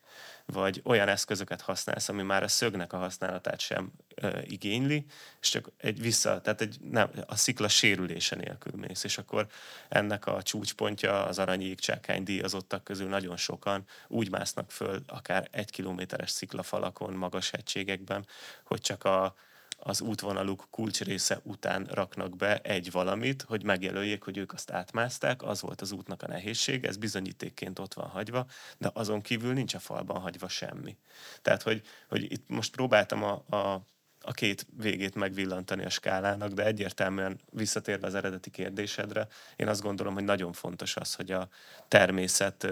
[0.46, 5.06] Vagy olyan eszközöket használsz, ami már a szögnek a használatát sem ö, igényli,
[5.42, 9.48] és csak egy vissza, tehát egy, nem, a szikla sérülése nélkül mész, és akkor
[9.90, 15.70] ennek a csúcspontja az aranyi égcsákány díjazottak közül nagyon sokan úgy másznak föl akár egy
[15.70, 18.26] kilométeres sziklafalakon, magas hegységekben,
[18.64, 19.36] hogy csak a,
[19.78, 25.62] az útvonaluk kulcsrésze után raknak be egy valamit, hogy megjelöljék, hogy ők azt átmászták, az
[25.62, 28.46] volt az útnak a nehézség, ez bizonyítékként ott van hagyva,
[28.78, 30.98] de azon kívül nincs a falban hagyva semmi.
[31.42, 33.82] Tehát, hogy, hogy itt most próbáltam a, a
[34.24, 40.14] a két végét megvillantani a skálának, de egyértelműen visszatérve az eredeti kérdésedre, én azt gondolom,
[40.14, 41.50] hogy nagyon fontos az, hogy a
[41.88, 42.68] természet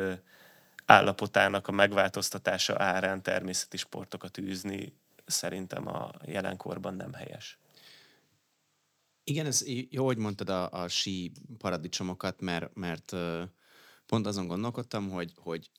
[0.89, 4.93] állapotának a megváltoztatása árán természeti sportokat űzni
[5.25, 7.59] szerintem a jelenkorban nem helyes.
[9.23, 13.15] Igen, ez jó, hogy mondtad a, a sí paradicsomokat, mert, mert
[14.05, 15.71] pont azon gondolkodtam, hogy, hogy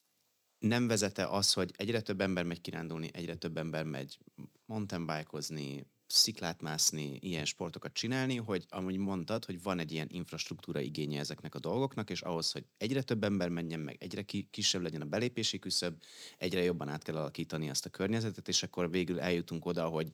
[0.58, 4.18] nem vezete az, hogy egyre több ember megy kirándulni, egyre több ember megy
[4.66, 11.18] mountainbikeozni, sziklát mászni, ilyen sportokat csinálni, hogy amúgy mondtad, hogy van egy ilyen infrastruktúra igénye
[11.18, 15.00] ezeknek a dolgoknak, és ahhoz, hogy egyre több ember menjen meg, egyre ki, kisebb legyen
[15.00, 16.02] a belépési küszöb,
[16.38, 20.10] egyre jobban át kell alakítani ezt a környezetet, és akkor végül eljutunk oda, hogy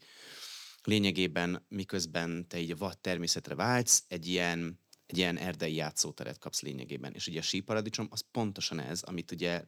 [0.83, 6.63] lényegében miközben te így a vad természetre vágysz, egy ilyen egy ilyen erdei játszóteret kapsz
[6.63, 7.13] lényegében.
[7.13, 9.65] És ugye a síparadicsom az pontosan ez, amit ugye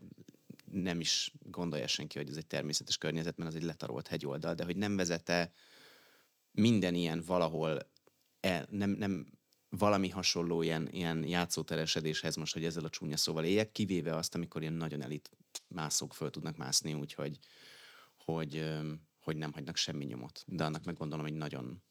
[0.70, 4.64] nem is gondolja senki, hogy ez egy természetes környezet, mert az egy letarolt hegyoldal, de
[4.64, 5.52] hogy nem vezete
[6.58, 7.90] minden ilyen valahol
[8.40, 9.26] el, nem, nem
[9.68, 14.60] valami hasonló ilyen, ilyen játszóteresedéshez most, hogy ezzel a csúnya szóval éljek, kivéve azt, amikor
[14.60, 15.30] ilyen nagyon elit
[15.68, 17.38] mászók föl tudnak mászni, úgyhogy
[18.24, 18.78] hogy,
[19.18, 20.44] hogy nem hagynak semmi nyomot.
[20.46, 21.82] De annak meg gondolom, hogy nagyon,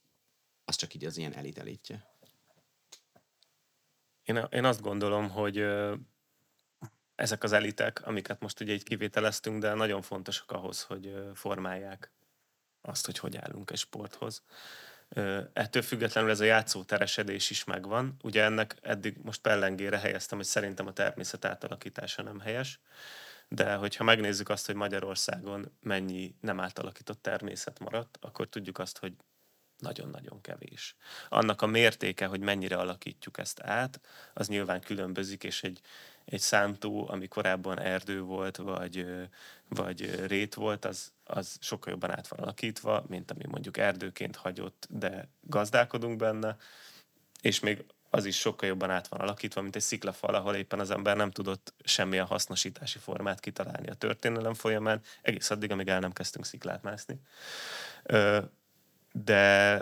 [0.66, 2.16] az csak így az ilyen elit elitje.
[4.24, 5.66] Én, én azt gondolom, hogy
[7.16, 12.17] ezek az elitek, amiket most ugye így kivételeztünk, de nagyon fontosak ahhoz, hogy formálják
[12.88, 14.43] azt, hogy hogy állunk egy sporthoz.
[15.54, 18.15] Ettől függetlenül ez a játszóteresedés is megvan.
[18.23, 22.80] Ugye ennek eddig most pellengére helyeztem, hogy szerintem a természet átalakítása nem helyes,
[23.47, 29.13] de hogyha megnézzük azt, hogy Magyarországon mennyi nem átalakított természet maradt, akkor tudjuk azt, hogy
[29.78, 30.95] nagyon-nagyon kevés.
[31.30, 34.00] Annak a mértéke, hogy mennyire alakítjuk ezt át,
[34.34, 35.82] az nyilván különbözik, és egy,
[36.26, 39.06] egy szántó, ami korábban erdő volt, vagy,
[39.67, 44.88] vagy rét volt, az, az sokkal jobban át van alakítva, mint ami mondjuk erdőként hagyott,
[44.90, 46.58] de gazdálkodunk benne,
[47.42, 50.92] és még az is sokkal jobban át van alakítva, mint egy sziklafal, ahol éppen az
[50.92, 56.13] ember nem tudott semmilyen hasznosítási formát kitalálni a történelem folyamán, egész addig, amíg el nem
[56.13, 57.20] kezdtünk sziklát mászni.
[59.12, 59.82] De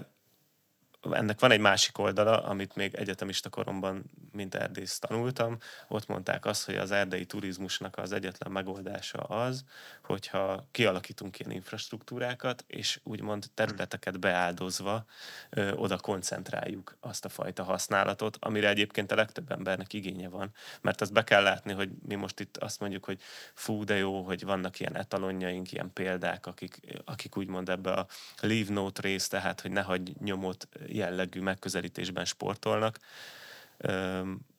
[1.12, 5.58] ennek van egy másik oldala, amit még egyetemista koromban, mint erdész tanultam.
[5.88, 9.64] Ott mondták azt, hogy az erdei turizmusnak az egyetlen megoldása az,
[10.04, 15.06] hogyha kialakítunk ilyen infrastruktúrákat, és úgymond területeket beáldozva
[15.50, 20.52] ö, oda koncentráljuk azt a fajta használatot, amire egyébként a legtöbb embernek igénye van.
[20.82, 23.22] Mert azt be kell látni, hogy mi most itt azt mondjuk, hogy
[23.54, 28.08] fú, de jó, hogy vannak ilyen etalonjaink, ilyen példák, akik, akik úgymond ebbe a
[28.40, 33.00] leave note rész, tehát hogy ne hagyj nyomot jellegű megközelítésben sportolnak,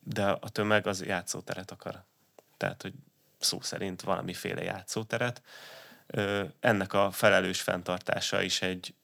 [0.01, 2.05] de a tömeg az játszóteret akar.
[2.57, 2.93] Tehát, hogy
[3.39, 5.43] szó szerint valamiféle játszóteret.
[6.61, 8.95] Ennek a felelős fenntartása is egy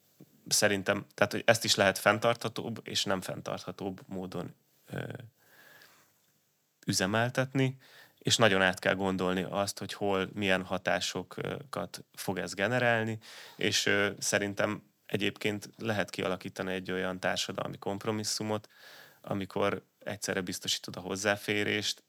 [0.49, 4.55] szerintem, tehát hogy ezt is lehet fenntarthatóbb és nem fenntarthatóbb módon
[6.87, 7.79] üzemeltetni,
[8.19, 13.19] és nagyon át kell gondolni azt, hogy hol milyen hatásokat fog ez generálni,
[13.57, 18.69] és szerintem egyébként lehet kialakítani egy olyan társadalmi kompromisszumot,
[19.21, 22.03] amikor egyszerre biztosítod a hozzáférést,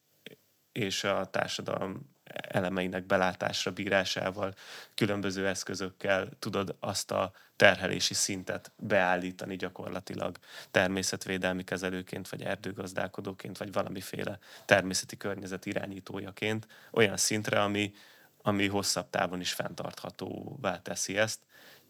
[0.72, 4.54] és a társadalom elemeinek belátásra bírásával,
[4.96, 10.38] különböző eszközökkel tudod azt a terhelési szintet beállítani gyakorlatilag
[10.72, 17.94] természetvédelmi kezelőként, vagy erdőgazdálkodóként, vagy valamiféle természeti környezet irányítójaként olyan szintre, ami,
[18.42, 21.40] ami hosszabb távon is fenntarthatóvá teszi ezt,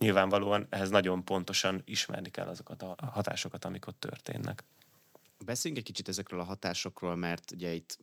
[0.03, 4.63] nyilvánvalóan ehhez nagyon pontosan ismerni kell azokat a hatásokat, amik ott történnek.
[5.45, 7.99] Beszéljünk egy kicsit ezekről a hatásokról, mert ugye itt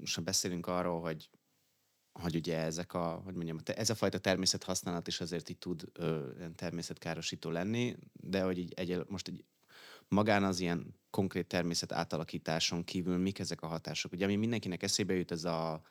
[0.00, 1.28] most beszélünk arról, hogy
[2.12, 5.84] hogy ugye ezek a, hogy mondjam, ez a fajta természet használat is azért így tud
[5.92, 9.44] ö, természetkárosító lenni, de hogy így egy, most egy
[10.08, 14.12] magán az ilyen konkrét természet átalakításon kívül mik ezek a hatások?
[14.12, 15.82] Ugye ami mindenkinek eszébe jut, ez a,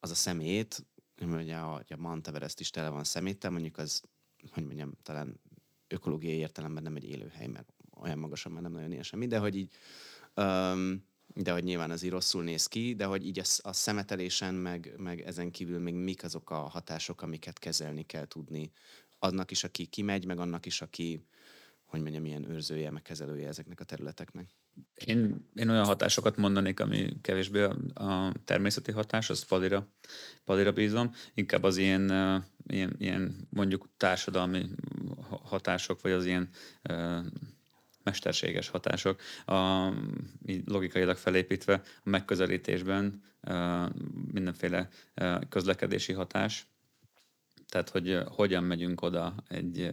[0.00, 0.86] az a szemét,
[1.20, 4.02] ugye a, a Mount Everest is tele van szeméttel, mondjuk az
[4.50, 5.40] hogy mondjam, talán
[5.88, 9.56] ökológiai értelemben nem egy élőhely, mert olyan magasan már nem nagyon él semmi, de hogy
[9.56, 9.70] így,
[10.36, 14.54] um, de hogy nyilván az így rosszul néz ki, de hogy így a, a szemetelésen,
[14.54, 18.72] meg, meg ezen kívül még mik azok a hatások, amiket kezelni kell tudni.
[19.18, 21.24] Annak is, aki kimegy, meg annak is, aki,
[21.92, 24.46] hogy mondjam, milyen őrzője, meg kezelője ezeknek a területeknek.
[24.94, 29.88] Én, én olyan hatásokat mondanék, ami kevésbé a, a természeti hatás, az padira,
[30.44, 32.02] padira bízom, inkább az ilyen,
[32.66, 34.66] ilyen, ilyen mondjuk társadalmi
[35.28, 36.48] hatások, vagy az ilyen
[38.02, 39.88] mesterséges hatások, a,
[40.46, 43.88] így logikailag felépítve a megközelítésben uh,
[44.32, 46.66] mindenféle uh, közlekedési hatás,
[47.72, 49.90] tehát hogy hogyan megyünk oda egy,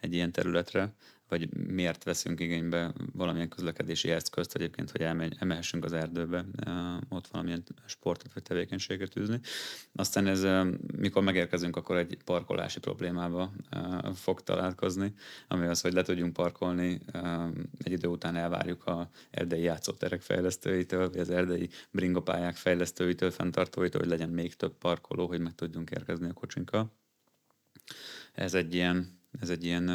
[0.00, 0.94] egy ilyen területre,
[1.32, 6.44] vagy miért veszünk igénybe valamilyen közlekedési eszközt egyébként, hogy elmegy, emelhessünk az erdőbe,
[7.08, 9.40] ott valamilyen sportot vagy tevékenységet űzni.
[9.94, 10.66] Aztán ez,
[10.96, 13.52] mikor megérkezünk, akkor egy parkolási problémába
[14.14, 15.14] fog találkozni,
[15.48, 17.00] ami az, hogy le tudjunk parkolni,
[17.82, 24.10] egy idő után elvárjuk a erdei játszóterek fejlesztőitől, vagy az erdei bringopályák fejlesztőitől, fenntartóitól, hogy
[24.10, 26.92] legyen még több parkoló, hogy meg tudjunk érkezni a kocsinkkal.
[28.32, 29.90] Ez egy ilyen, ez egy ilyen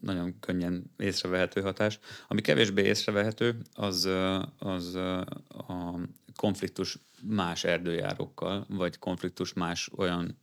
[0.00, 1.98] nagyon könnyen észrevehető hatás.
[2.28, 4.08] Ami kevésbé észrevehető, az,
[4.58, 4.94] az
[5.48, 5.98] a
[6.36, 10.38] konfliktus más erdőjárókkal, vagy konfliktus más olyan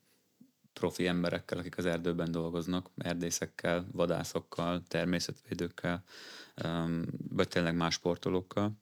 [0.74, 6.04] profi emberekkel, akik az erdőben dolgoznak, erdészekkel, vadászokkal, természetvédőkkel,
[7.30, 8.82] vagy tényleg más sportolókkal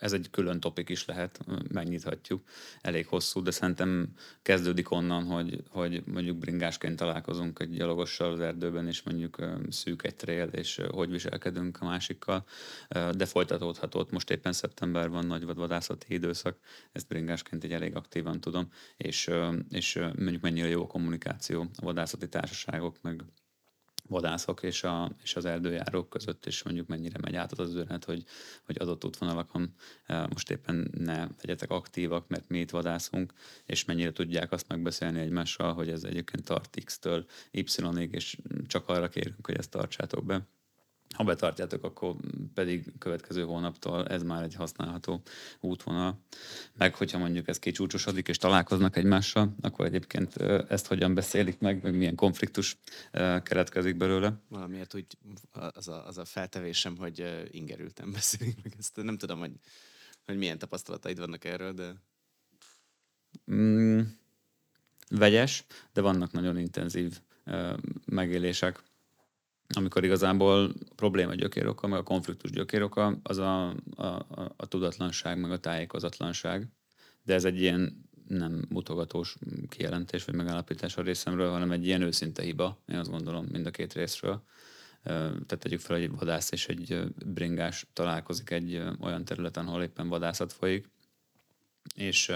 [0.00, 1.40] ez egy külön topik is lehet,
[1.72, 2.42] megnyithatjuk,
[2.80, 4.08] elég hosszú, de szerintem
[4.42, 9.36] kezdődik onnan, hogy, hogy mondjuk bringásként találkozunk egy gyalogossal az erdőben, és mondjuk
[9.68, 12.44] szűk egy trail, és hogy viselkedünk a másikkal,
[12.88, 14.10] de folytatódhat ott.
[14.10, 16.58] Most éppen szeptemberben nagy vadászati időszak,
[16.92, 19.30] ezt bringásként így elég aktívan tudom, és,
[19.70, 23.24] és mondjuk mennyire jó a kommunikáció a vadászati társaságok, meg
[24.10, 28.04] vadászok és, a, és az erdőjárók között, és mondjuk mennyire megy át az az üzenet,
[28.04, 28.24] hogy,
[28.64, 29.74] hogy adott útvonalakon
[30.06, 33.32] most éppen ne legyetek aktívak, mert mi itt vadászunk,
[33.66, 39.08] és mennyire tudják azt megbeszélni egymással, hogy ez egyébként tart X-től Y-ig, és csak arra
[39.08, 40.48] kérünk, hogy ezt tartsátok be
[41.14, 42.16] ha betartjátok, akkor
[42.54, 45.22] pedig következő hónaptól ez már egy használható
[45.60, 46.24] útvonal.
[46.76, 50.36] Meg hogyha mondjuk ez kicsúcsosodik és találkoznak egymással, akkor egyébként
[50.68, 52.78] ezt hogyan beszélik meg, meg milyen konfliktus
[53.42, 54.40] keretkezik belőle.
[54.48, 55.06] Valamiért úgy
[55.72, 59.02] az a, az a feltevésem, hogy ingerültem beszélünk meg ezt.
[59.02, 59.52] Nem tudom, hogy,
[60.26, 61.94] hogy milyen tapasztalataid vannak erről, de...
[63.52, 64.00] Mm,
[65.08, 67.20] vegyes, de vannak nagyon intenzív
[68.04, 68.82] megélések
[69.76, 75.40] amikor igazából a probléma gyökéroka, meg a konfliktus gyökéroka, az a, a, a, a tudatlanság,
[75.40, 76.68] meg a tájékozatlanság.
[77.22, 79.36] De ez egy ilyen nem mutogatós
[79.68, 83.70] kijelentés vagy megállapítás a részemről, hanem egy ilyen őszinte hiba, én azt gondolom, mind a
[83.70, 84.42] két részről.
[85.02, 90.08] Tehát tegyük fel, hogy egy vadász és egy bringás találkozik egy olyan területen, ahol éppen
[90.08, 90.90] vadászat folyik,
[91.94, 92.32] és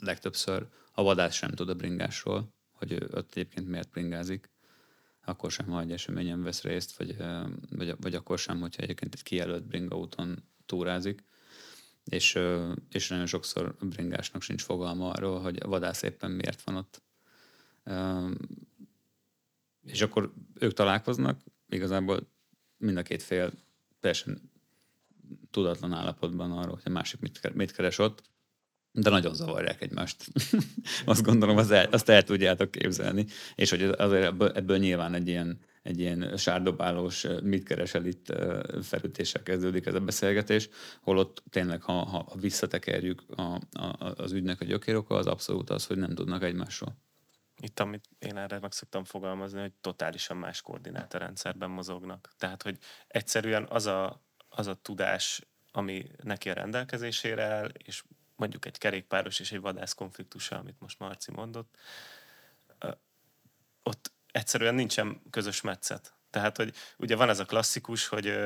[0.00, 4.50] legtöbbször a vadász sem tud a bringásról, hogy ott egyébként miért bringázik,
[5.28, 7.16] akkor sem, ha egy eseményen vesz részt, vagy,
[7.70, 11.24] vagy, vagy akkor sem, hogyha egyébként egy kijelölt bringaúton túrázik,
[12.04, 12.38] és,
[12.90, 17.02] és nagyon sokszor bringásnak sincs fogalma arról, hogy a vadász éppen miért van ott.
[19.86, 22.28] És akkor ők találkoznak, igazából
[22.76, 23.52] mind a két fél
[24.00, 24.50] teljesen
[25.50, 28.22] tudatlan állapotban arról, hogy a másik mit, mit keres ott,
[28.92, 30.24] de nagyon zavarják egymást.
[31.04, 33.26] azt gondolom, az el, azt el tudjátok képzelni.
[33.54, 38.32] És hogy azért ebből, ebből nyilván egy ilyen, egy ilyen sárdobálós, mit keresel itt
[38.82, 40.68] felütéssel kezdődik ez a beszélgetés,
[41.02, 45.98] holott tényleg, ha, ha visszatekerjük a, a, az ügynek a gyökéroka, az abszolút az, hogy
[45.98, 46.96] nem tudnak egymásról.
[47.60, 52.32] Itt, amit én erre meg szoktam fogalmazni, hogy totálisan más koordinátorrendszerben mozognak.
[52.36, 58.02] Tehát, hogy egyszerűen az a, az a tudás, ami neki a rendelkezésére áll, és
[58.38, 61.76] mondjuk egy kerékpáros és egy vadász konfliktusa, amit most Marci mondott,
[63.82, 66.14] ott egyszerűen nincsen közös metszet.
[66.30, 68.38] Tehát, hogy ugye van ez a klasszikus, hogy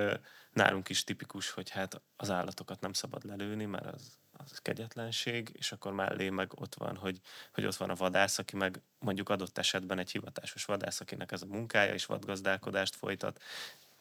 [0.52, 5.72] nálunk is tipikus, hogy hát az állatokat nem szabad lelőni, mert az, az kegyetlenség, és
[5.72, 7.20] akkor mellé meg ott van, hogy,
[7.52, 11.42] hogy ott van a vadász, aki meg mondjuk adott esetben egy hivatásos vadász, akinek ez
[11.42, 13.42] a munkája, és vadgazdálkodást folytat,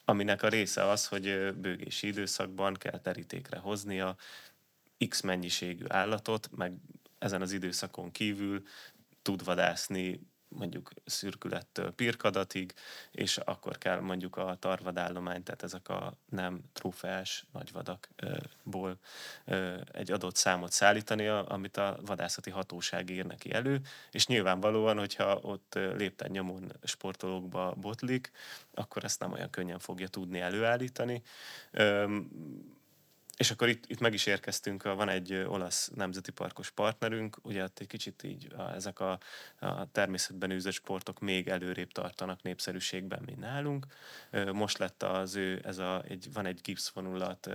[0.05, 4.15] aminek a része az, hogy bőgési időszakban kell terítékre hoznia
[5.09, 6.73] X mennyiségű állatot, meg
[7.19, 8.63] ezen az időszakon kívül
[9.21, 10.19] tud vadászni
[10.55, 12.73] mondjuk szürkülettől pirkadatig,
[13.11, 18.97] és akkor kell mondjuk a tarvadállomány, tehát ezek a nem trufás nagyvadakból
[19.91, 25.79] egy adott számot szállítani, amit a vadászati hatóság ír neki elő, és nyilvánvalóan, hogyha ott
[25.95, 28.31] lépten nyomon sportolókba botlik,
[28.73, 31.21] akkor ezt nem olyan könnyen fogja tudni előállítani
[33.41, 37.79] és akkor itt, itt meg is érkeztünk, van egy olasz nemzeti parkos partnerünk, ugye ott
[37.79, 39.19] egy kicsit így a, ezek a,
[39.59, 43.85] a természetben űzött sportok még előrébb tartanak népszerűségben, mint nálunk.
[44.51, 47.49] Most lett az ő, ez a, egy, van egy gipszvonulat,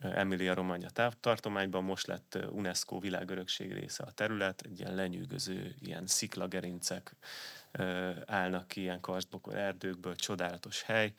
[0.00, 7.16] Emilia Romagna tartományban most lett UNESCO világörökség része a terület, egy ilyen lenyűgöző, ilyen sziklagerincek
[8.26, 11.12] állnak ki ilyen karstbokor erdőkből, csodálatos hely,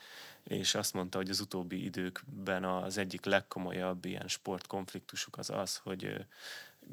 [0.44, 6.26] és azt mondta, hogy az utóbbi időkben az egyik legkomolyabb ilyen sportkonfliktusuk az az, hogy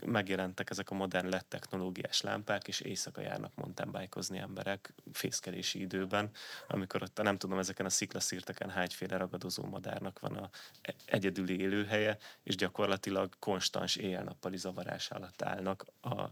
[0.07, 6.31] megjelentek ezek a modern LED technológiás lámpák, és éjszaka járnak mountainbike emberek fészkelési időben,
[6.69, 10.51] amikor ott, nem tudom, ezeken a sziklaszírteken hányféle ragadozó madárnak van a
[10.83, 15.85] e-, egyedüli élőhelye, és gyakorlatilag konstans éjjel-nappali zavarás alatt állnak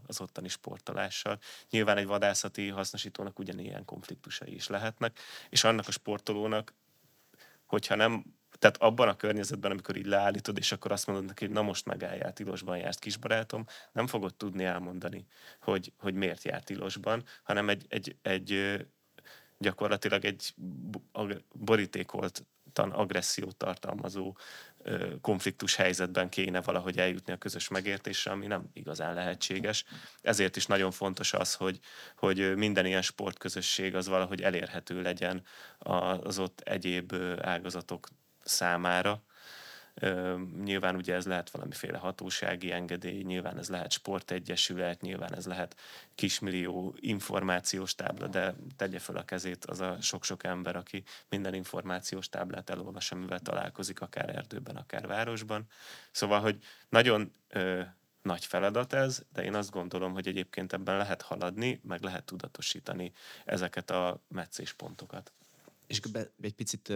[0.07, 1.39] az ottani sportolással.
[1.69, 5.19] Nyilván egy vadászati hasznosítónak ugyanilyen konfliktusai is lehetnek,
[5.49, 6.73] és annak a sportolónak
[7.69, 8.23] hogyha nem,
[8.59, 11.85] tehát abban a környezetben, amikor így leállítod, és akkor azt mondod neki, hogy na most
[11.85, 15.25] megálljál, tilosban jársz kisbarátom, nem fogod tudni elmondani,
[15.61, 18.79] hogy, hogy miért jár tilosban, hanem egy, egy, egy
[19.57, 20.53] gyakorlatilag egy
[21.53, 24.37] borítékoltan agressziót tartalmazó
[25.21, 29.85] konfliktus helyzetben kéne valahogy eljutni a közös megértésre, ami nem igazán lehetséges.
[30.21, 31.79] Ezért is nagyon fontos az, hogy,
[32.15, 35.43] hogy minden ilyen sportközösség az valahogy elérhető legyen
[35.77, 38.07] az ott egyéb ágazatok
[38.43, 39.21] számára,
[40.63, 45.75] Nyilván ugye ez lehet valamiféle hatósági engedély, nyilván ez lehet sportegyesület, nyilván ez lehet
[46.15, 52.29] kismillió információs tábla, de tegye fel a kezét az a sok-sok ember, aki minden információs
[52.29, 55.65] táblát elolvas, amivel találkozik, akár erdőben, akár városban.
[56.11, 57.33] Szóval, hogy nagyon
[58.21, 63.11] nagy feladat ez, de én azt gondolom, hogy egyébként ebben lehet haladni, meg lehet tudatosítani
[63.45, 65.31] ezeket a meccéspontokat.
[65.87, 65.99] És
[66.41, 66.93] egy picit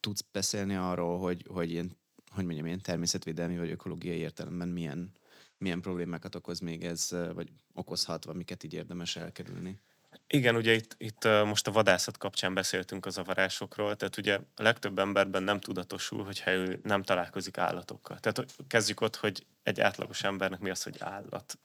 [0.00, 1.96] tudsz beszélni arról, hogy, hogy ilyen,
[2.30, 5.12] hogy mondjam, ilyen természetvédelmi vagy ökológiai értelemben milyen,
[5.58, 9.80] milyen problémákat okoz még ez, vagy okozhat, amiket így érdemes elkerülni?
[10.26, 14.98] Igen, ugye itt, itt most a vadászat kapcsán beszéltünk az avarásokról, tehát ugye a legtöbb
[14.98, 18.18] emberben nem tudatosul, hogyha ő nem találkozik állatokkal.
[18.18, 21.58] Tehát kezdjük ott, hogy egy átlagos embernek mi az, hogy állat.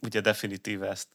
[0.00, 1.08] Ugye definitíve ezt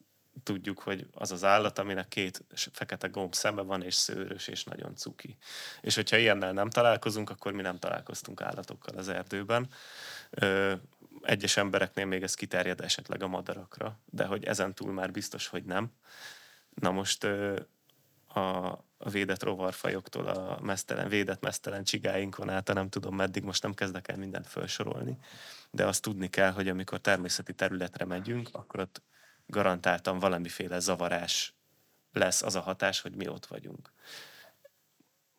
[0.44, 4.96] tudjuk, hogy az az állat, aminek két fekete gomb szeme van, és szőrös, és nagyon
[4.96, 5.38] cuki.
[5.82, 9.68] És hogyha ilyennel nem találkozunk, akkor mi nem találkoztunk állatokkal az erdőben.
[10.30, 10.74] Ö,
[11.22, 15.64] egyes embereknél még ez kiterjed esetleg a madarakra, de hogy ezen túl már biztos, hogy
[15.64, 15.92] nem.
[16.74, 17.24] Na most
[18.28, 18.66] a,
[18.98, 24.08] a védett rovarfajoktól a mesztelen, védett mesztelen csigáinkon át, nem tudom meddig, most nem kezdek
[24.08, 25.18] el mindent felsorolni,
[25.72, 29.02] de azt tudni kell, hogy amikor természeti területre megyünk, akkor ott
[29.54, 31.54] garantáltan valamiféle zavarás
[32.12, 33.92] lesz az a hatás, hogy mi ott vagyunk.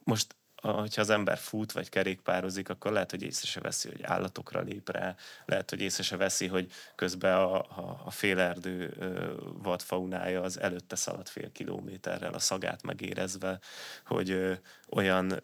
[0.05, 0.37] Most
[0.73, 4.91] hogyha az ember fut vagy kerékpározik, akkor lehet, hogy észre se veszi, hogy állatokra lép
[4.91, 8.95] rá, lehet, hogy észre se veszi, hogy közben a, a, a félerdő
[9.63, 13.61] vadfaunája az előtte szalad fél kilométerrel a szagát megérezve,
[14.05, 14.53] hogy ö,
[14.91, 15.43] olyan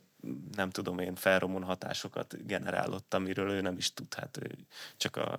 [0.55, 4.55] nem tudom én, felromon hatásokat generálott, amiről ő nem is tud, hát ő
[4.97, 5.39] csak a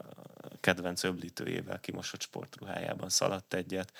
[0.59, 3.93] kedvenc öblítőjével kimosott sportruhájában szaladt egyet.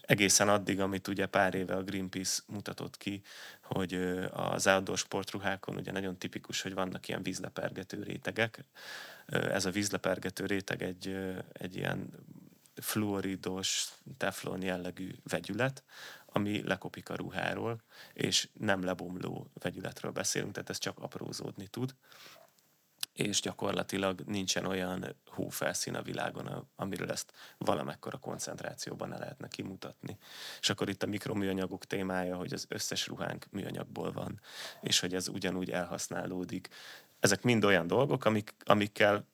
[0.00, 3.22] Egészen addig, amit ugye pár éve a Greenpeace mutatott ki,
[3.62, 3.94] hogy
[4.32, 8.64] az outdoor sportruhákon ugye nagyon tipikus, hogy vannak ilyen vízlepergető rétegek.
[9.26, 11.16] Ez a vízlepergető réteg egy,
[11.52, 12.08] egy ilyen
[12.74, 15.82] fluoridos, teflon jellegű vegyület,
[16.36, 17.82] ami lekopik a ruháról,
[18.12, 21.94] és nem lebomló vegyületről beszélünk, tehát ez csak aprózódni tud
[23.12, 30.18] és gyakorlatilag nincsen olyan hófelszín a világon, amiről ezt valamekkora koncentrációban ne lehetne kimutatni.
[30.60, 34.40] És akkor itt a mikroműanyagok témája, hogy az összes ruhánk műanyagból van,
[34.80, 36.68] és hogy ez ugyanúgy elhasználódik.
[37.20, 39.26] Ezek mind olyan dolgok, amik, amikkel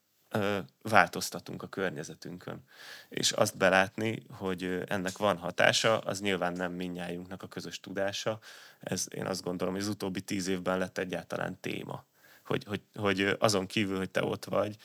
[0.83, 2.65] változtatunk a környezetünkön.
[3.09, 8.39] És azt belátni, hogy ennek van hatása, az nyilván nem minnyájunknak a közös tudása.
[8.81, 12.05] Ez én azt gondolom, hogy az utóbbi tíz évben lett egyáltalán téma
[12.45, 14.77] hogy, hogy, hogy azon kívül, hogy te ott vagy,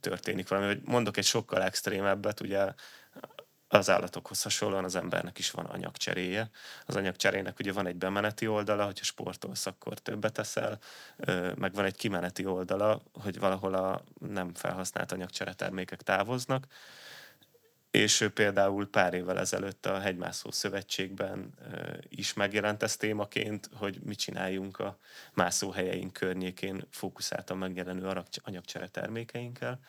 [0.00, 0.66] történik valami.
[0.66, 2.72] Vagy mondok egy sokkal extrémebbet, ugye
[3.78, 6.50] az állatokhoz hasonlóan az embernek is van anyagcseréje.
[6.86, 10.78] Az anyagcserének ugye van egy bemeneti oldala, hogyha sportolsz, akkor többet teszel,
[11.54, 16.66] meg van egy kimeneti oldala, hogy valahol a nem felhasznált anyagcseretermékek távoznak,
[17.90, 21.54] és például pár évvel ezelőtt a Hegymászó Szövetségben
[22.08, 24.98] is megjelent ez témaként, hogy mit csináljunk a
[25.32, 29.80] mászóhelyeink környékén fókuszáltan megjelenő anyagcsere termékeinkkel.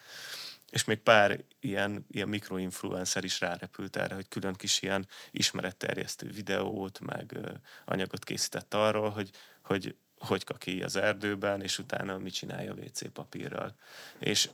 [0.75, 6.99] És még pár ilyen, ilyen mikroinfluencer is rárepült erre, hogy külön kis ilyen ismeretterjesztő videót,
[6.99, 7.37] meg
[7.85, 9.29] anyagot készített arról, hogy,
[9.63, 13.75] hogy hogy kaki az erdőben, és utána mit csinálja a WC papírral.
[14.19, 14.49] És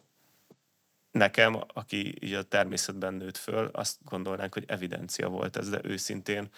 [1.11, 6.49] nekem, aki így a természetben nőtt föl, azt gondolnánk, hogy evidencia volt ez, de őszintén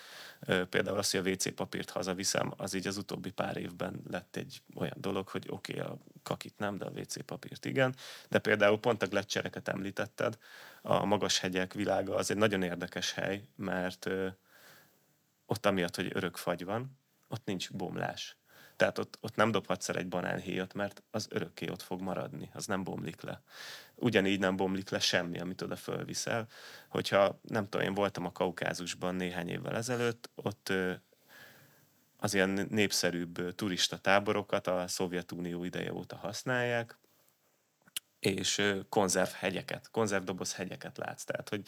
[0.69, 4.61] például az, hogy a WC papírt hazaviszem, az így az utóbbi pár évben lett egy
[4.75, 7.95] olyan dolog, hogy oké, okay, a kakit nem, de a WC papírt igen.
[8.29, 10.37] De például pont a gletszereket említetted,
[10.81, 14.09] a magas hegyek világa az egy nagyon érdekes hely, mert
[15.45, 16.97] ott amiatt, hogy örök fagy van,
[17.27, 18.37] ott nincs bomlás.
[18.83, 22.65] Tehát ott, ott nem dobhatsz el egy banánhéjat, mert az örökké ott fog maradni, az
[22.65, 23.41] nem bomlik le.
[23.95, 26.47] Ugyanígy nem bomlik le semmi, amit oda fölviszel.
[26.87, 30.73] Hogyha, nem tudom, én voltam a Kaukázusban néhány évvel ezelőtt, ott
[32.17, 36.97] az ilyen népszerűbb turista táborokat a Szovjetunió ideje óta használják,
[38.19, 41.23] és konzervhegyeket, konzervdoboz hegyeket látsz.
[41.23, 41.67] Tehát, hogy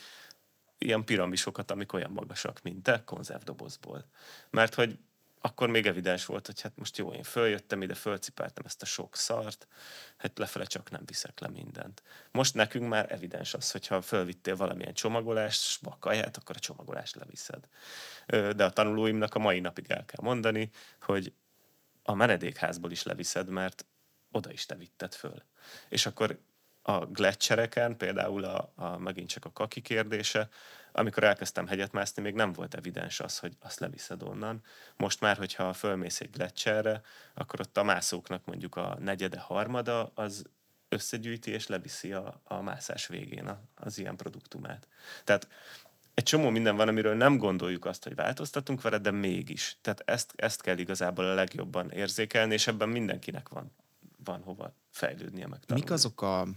[0.78, 4.05] ilyen piramisokat, amik olyan magasak, mint te, konzervdobozból.
[4.49, 4.99] Mert hogy
[5.45, 9.15] akkor még evidens volt, hogy hát most jó, én följöttem ide, fölcipeltem ezt a sok
[9.15, 9.67] szart,
[10.17, 12.03] hát lefele csak nem viszek le mindent.
[12.31, 17.67] Most nekünk már evidens az, hogyha fölvittél valamilyen csomagolást, kaját, akkor a csomagolást leviszed.
[18.55, 20.69] De a tanulóimnak a mai napig el kell mondani,
[21.01, 21.33] hogy
[22.03, 23.85] a menedékházból is leviszed, mert
[24.31, 25.43] oda is te vitted föl.
[25.89, 26.39] És akkor
[26.81, 30.49] a gletszereken, például a, a, megint csak a kaki kérdése,
[30.97, 34.63] amikor elkezdtem hegyet mászni, még nem volt evidens az, hogy azt leviszed onnan.
[34.97, 37.01] Most már, hogyha fölmész egy gletszerre,
[37.33, 40.43] akkor ott a mászóknak mondjuk a negyede, harmada, az
[40.89, 44.87] összegyűjti és leviszi a, a mászás végén a, az ilyen produktumát.
[45.23, 45.47] Tehát
[46.13, 49.77] egy csomó minden van, amiről nem gondoljuk azt, hogy változtatunk vele, de mégis.
[49.81, 53.71] Tehát ezt, ezt kell igazából a legjobban érzékelni, és ebben mindenkinek van,
[54.23, 55.59] van hova fejlődnie meg.
[55.67, 56.47] Mik azok a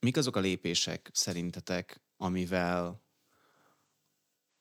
[0.00, 3.02] mik azok a lépések szerintetek, amivel,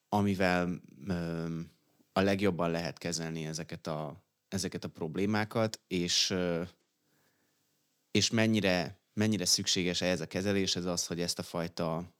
[0.09, 1.59] amivel ö,
[2.13, 6.63] a legjobban lehet kezelni ezeket a, ezeket a problémákat, és, ö,
[8.11, 12.13] és mennyire, mennyire szükséges ez a kezelés, ez az, hogy ezt a fajta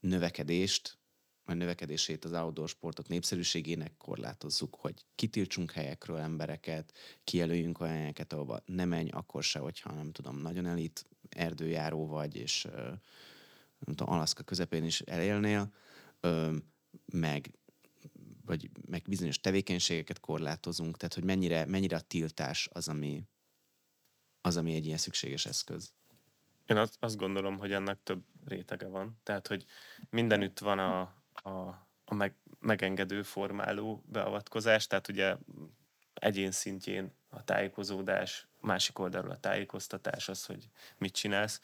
[0.00, 0.98] növekedést,
[1.44, 6.92] vagy növekedését az outdoor sportok népszerűségének korlátozzuk, hogy kitiltsunk helyekről embereket,
[7.24, 12.36] kijelöljünk olyan helyeket, ahova ne menj, akkor se, hogyha nem tudom, nagyon elit erdőjáró vagy,
[12.36, 12.68] és
[13.84, 15.72] nem tudom, Alaszka közepén is elélnél,
[17.12, 17.50] meg
[18.44, 23.22] vagy meg bizonyos tevékenységeket korlátozunk, tehát hogy mennyire, mennyire a tiltás az, ami,
[24.40, 25.92] az, ami egy ilyen szükséges eszköz.
[26.66, 29.20] Én azt, azt gondolom, hogy ennek több rétege van.
[29.22, 29.64] Tehát, hogy
[30.10, 31.00] mindenütt van a,
[31.32, 31.50] a,
[32.04, 35.36] a meg, megengedő, formáló beavatkozás, tehát ugye
[36.14, 40.68] egyén szintjén a tájékozódás, másik oldalról a tájékoztatás, az, hogy
[40.98, 41.60] mit csinálsz.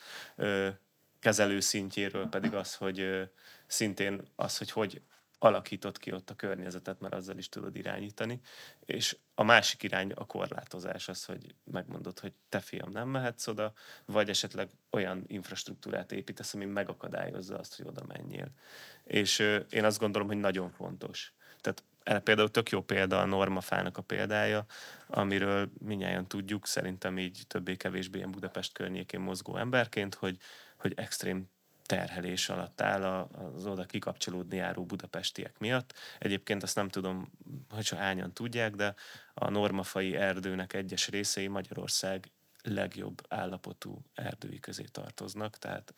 [1.21, 3.31] Kezelő szintjéről pedig az, hogy
[3.67, 5.03] szintén az, hogy hogy
[5.43, 8.41] alakított ki ott a környezetet, mert azzal is tudod irányítani.
[8.87, 13.73] És a másik irány a korlátozás az, hogy megmondod, hogy te fiam nem mehetsz oda,
[14.05, 18.49] vagy esetleg olyan infrastruktúrát építesz, ami megakadályozza azt, hogy oda menjél.
[19.05, 19.39] És
[19.71, 21.33] én azt gondolom, hogy nagyon fontos.
[21.61, 24.65] Tehát erre például tök jó példa a normafának a példája,
[25.07, 30.39] amiről minnyáján tudjuk, szerintem így többé-kevésbé ilyen Budapest környékén mozgó emberként, hogy,
[30.81, 31.49] hogy extrém
[31.91, 33.05] terhelés alatt áll
[33.55, 35.95] az oda kikapcsolódni járó budapestiek miatt.
[36.19, 37.31] Egyébként azt nem tudom,
[37.71, 38.95] hogy csak hányan tudják, de
[39.35, 42.31] a normafai erdőnek egyes részei Magyarország
[42.63, 45.95] legjobb állapotú erdői közé tartoznak, tehát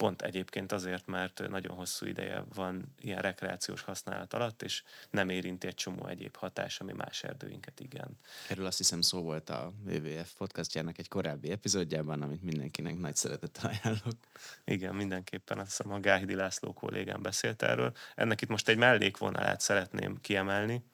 [0.00, 5.66] pont egyébként azért, mert nagyon hosszú ideje van ilyen rekreációs használat alatt, és nem érinti
[5.66, 8.18] egy csomó egyéb hatás, ami más erdőinket igen.
[8.48, 13.70] Erről azt hiszem szó volt a WWF podcastjának egy korábbi epizódjában, amit mindenkinek nagy szeretettel
[13.70, 14.16] ajánlok.
[14.64, 17.92] Igen, mindenképpen azt hiszem a Gáhidi László kollégám beszélt erről.
[18.14, 20.84] Ennek itt most egy mellékvonalát szeretném kiemelni,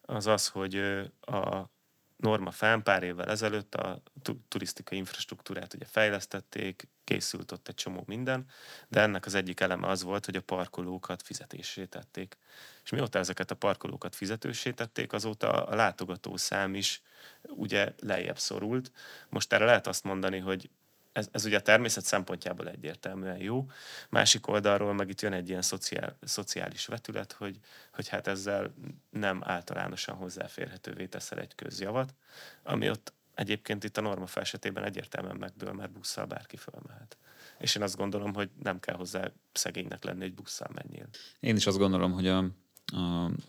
[0.00, 0.74] az az, hogy
[1.20, 1.70] a
[2.18, 4.02] Norma fán pár évvel ezelőtt a
[4.48, 8.46] turisztikai infrastruktúrát ugye fejlesztették, készült ott egy csomó minden,
[8.88, 12.36] de ennek az egyik eleme az volt, hogy a parkolókat fizetésé tették.
[12.84, 17.02] És mióta ezeket a parkolókat fizetősé tették, azóta a látogató szám is
[17.42, 18.92] ugye lejjebb szorult.
[19.28, 20.70] Most erre lehet azt mondani, hogy
[21.18, 23.70] ez, ez ugye a természet szempontjából egyértelműen jó.
[24.08, 27.58] Másik oldalról meg itt jön egy ilyen szociál, szociális vetület, hogy,
[27.92, 28.74] hogy hát ezzel
[29.10, 32.14] nem általánosan hozzáférhetővé teszel egy közjavat,
[32.62, 37.16] ami ott egyébként itt a norma esetében egyértelműen megdől, mert busszal bárki fölmehet.
[37.58, 41.08] És én azt gondolom, hogy nem kell hozzá szegénynek lenni, hogy busszal menjél.
[41.40, 42.38] Én is azt gondolom, hogy a,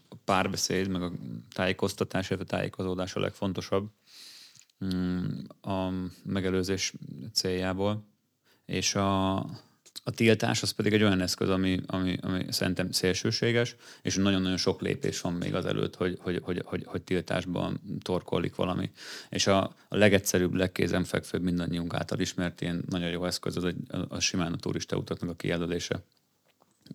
[0.10, 1.12] a párbeszéd, meg a
[1.54, 3.90] tájékoztatás, illetve a tájékozódás a legfontosabb
[5.62, 5.90] a
[6.24, 6.94] megelőzés
[7.34, 8.08] céljából,
[8.66, 9.36] és a,
[10.04, 14.82] a tiltás az pedig egy olyan eszköz, ami, ami, ami szerintem szélsőséges, és nagyon-nagyon sok
[14.82, 18.92] lépés van még azelőtt, hogy, hogy, hogy, hogy, hogy tiltásban torkollik valami.
[19.30, 23.78] És a, a legegyszerűbb, legkézenfekvőbb mindannyiunk által ismert ilyen nagyon jó eszköz, az egy,
[24.08, 26.04] a simán a turista utaknak a kijelölése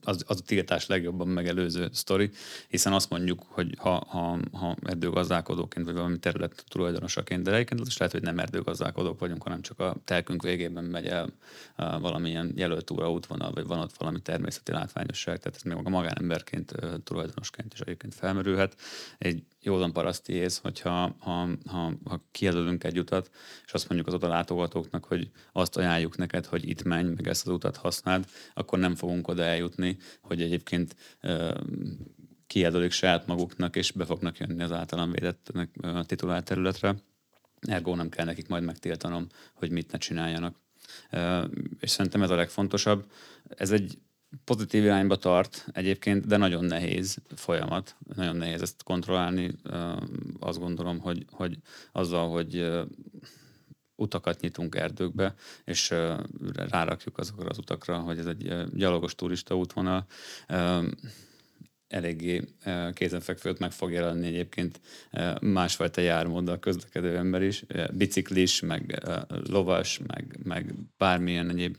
[0.03, 2.31] az, az a tiltás legjobban megelőző sztori,
[2.69, 7.87] hiszen azt mondjuk, hogy ha, ha, ha erdőgazdálkodóként, vagy valami terület tulajdonosaként, de egyébként az
[7.87, 11.29] is lehet, hogy nem erdőgazdálkodók vagyunk, hanem csak a telkünk végében megy el
[11.77, 16.73] valamilyen jelölt túra útvonal, vagy van ott valami természeti látványosság, tehát ez még a magánemberként,
[17.05, 18.77] tulajdonosként is egyébként felmerülhet.
[19.19, 23.31] Egy józan paraszti ész, hogyha ha, ha, ha kijelölünk egy utat,
[23.67, 27.47] és azt mondjuk az oda látogatóknak, hogy azt ajánljuk neked, hogy itt menj, meg ezt
[27.47, 30.97] az utat használd, akkor nem fogunk oda eljutni, hogy egyébként
[32.47, 35.53] kijelölik saját maguknak, és be fognak jönni az általán védett
[35.83, 36.95] a titulált területre.
[37.61, 40.57] Ergo nem kell nekik majd megtiltanom, hogy mit ne csináljanak.
[41.81, 43.11] És szerintem ez a legfontosabb.
[43.49, 43.99] Ez egy
[44.45, 49.51] pozitív irányba tart egyébként, de nagyon nehéz folyamat, nagyon nehéz ezt kontrollálni.
[50.41, 51.59] Azt gondolom, hogy, hogy
[51.93, 52.71] azzal, hogy
[53.97, 55.95] utakat nyitunk erdőkbe, és
[56.55, 60.07] rárakjuk azokra az utakra, hogy ez egy gyalogos turista útvonal,
[61.89, 62.43] eléggé
[62.93, 64.81] kézenfekvőt meg fog jelenni egyébként
[65.41, 69.03] másfajta jármóddal közlekedő ember is, biciklis, meg
[69.49, 71.77] lovas, meg, meg bármilyen egyéb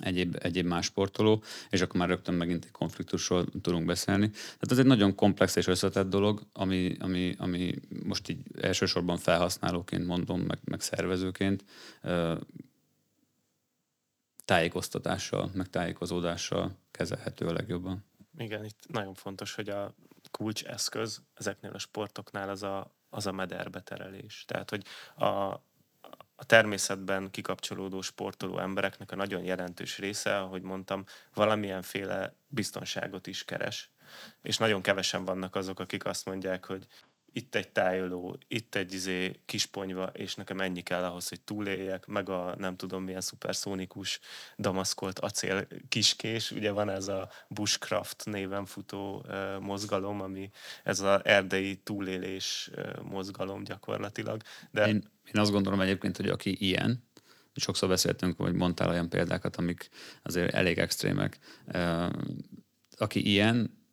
[0.00, 4.30] egyéb, egyéb más sportoló, és akkor már rögtön megint egy konfliktusról tudunk beszélni.
[4.30, 7.74] Tehát ez egy nagyon komplex és összetett dolog, ami, ami, ami
[8.04, 11.64] most így elsősorban felhasználóként mondom, meg, meg szervezőként,
[14.44, 18.04] tájékoztatással, meg tájékozódással kezelhető a legjobban.
[18.38, 19.94] Igen, itt nagyon fontos, hogy a
[20.30, 24.44] kulcs eszköz ezeknél a sportoknál az a, az a mederbeterelés.
[24.46, 24.84] Tehát, hogy
[25.16, 25.60] a,
[26.36, 31.04] a természetben kikapcsolódó sportoló embereknek a nagyon jelentős része, ahogy mondtam,
[31.34, 33.90] valamilyenféle biztonságot is keres.
[34.42, 36.86] És nagyon kevesen vannak azok, akik azt mondják, hogy
[37.36, 42.28] itt egy tájoló, itt egy izé kisponyva, és nekem ennyi kell ahhoz, hogy túléljek, meg
[42.28, 44.20] a nem tudom milyen szuperszónikus
[44.58, 49.26] damaszkolt acél kiskés, ugye van ez a bushcraft néven futó
[49.60, 50.50] mozgalom, ami
[50.82, 52.70] ez az erdei túlélés
[53.02, 54.42] mozgalom gyakorlatilag.
[54.70, 54.86] De...
[54.86, 57.08] Én, én azt gondolom egyébként, hogy aki ilyen,
[57.54, 59.88] sokszor beszéltünk, vagy mondtál olyan példákat, amik
[60.22, 61.38] azért elég extrémek,
[62.96, 63.83] aki ilyen,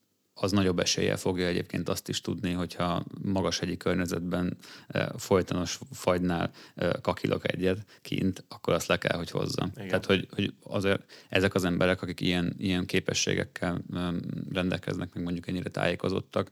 [0.43, 6.51] az nagyobb eséllyel fogja egyébként azt is tudni, hogyha magas hegyi környezetben e, folytonos fagynál
[6.75, 9.69] e, kakilok egyet kint, akkor azt le kell, hogy hozza.
[9.75, 9.87] Igen.
[9.87, 14.11] Tehát, hogy, hogy azért ezek az emberek, akik ilyen, ilyen képességekkel e,
[14.53, 16.49] rendelkeznek, meg mondjuk ennyire tájékozottak,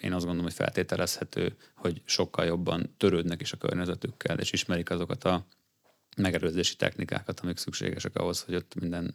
[0.00, 5.24] én azt gondolom, hogy feltételezhető, hogy sokkal jobban törődnek is a környezetükkel, és ismerik azokat
[5.24, 5.46] a
[6.16, 9.14] megelőzési technikákat, amik szükségesek ahhoz, hogy ott minden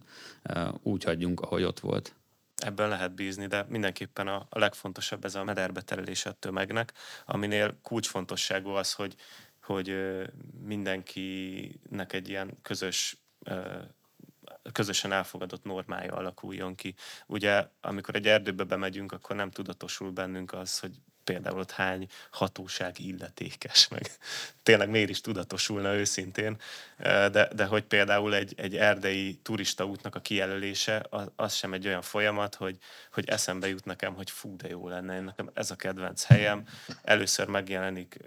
[0.82, 2.16] úgy hagyjunk, ahogy ott volt
[2.56, 6.94] ebben lehet bízni, de mindenképpen a, a legfontosabb ez a mederbe terelése a tömegnek,
[7.26, 9.16] aminél kulcsfontosságú az, hogy,
[9.62, 9.98] hogy
[10.62, 13.18] mindenkinek egy ilyen közös
[14.72, 16.96] közösen elfogadott normája alakuljon ki.
[17.26, 20.96] Ugye, amikor egy erdőbe bemegyünk, akkor nem tudatosul bennünk az, hogy
[21.26, 24.12] például ott hány hatóság illetékes, meg
[24.64, 26.58] tényleg miért is tudatosulna őszintén,
[26.98, 31.88] de, de hogy például egy, egy erdei turista útnak a kijelölése, az, az sem egy
[31.88, 32.78] olyan folyamat, hogy,
[33.12, 36.64] hogy eszembe jut nekem, hogy fú, de jó lenne, nekem ez a kedvenc helyem.
[37.04, 38.18] Először megjelenik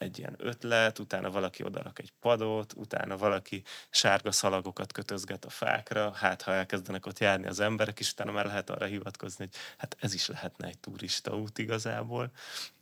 [0.00, 6.12] egy ilyen ötlet, utána valaki odarak egy padot, utána valaki sárga szalagokat kötözget a fákra,
[6.12, 9.96] hát ha elkezdenek ott járni az emberek, és utána már lehet arra hivatkozni, hogy hát
[10.00, 12.30] ez is lehetne egy turista út igazából,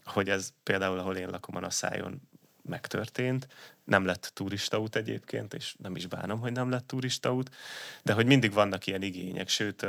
[0.05, 2.29] hogy ez például, ahol én lakom a szájon
[2.69, 3.49] megtörtént,
[3.85, 7.51] nem lett turistaút egyébként, és nem is bánom, hogy nem lett turistaút,
[8.03, 9.87] de hogy mindig vannak ilyen igények, sőt,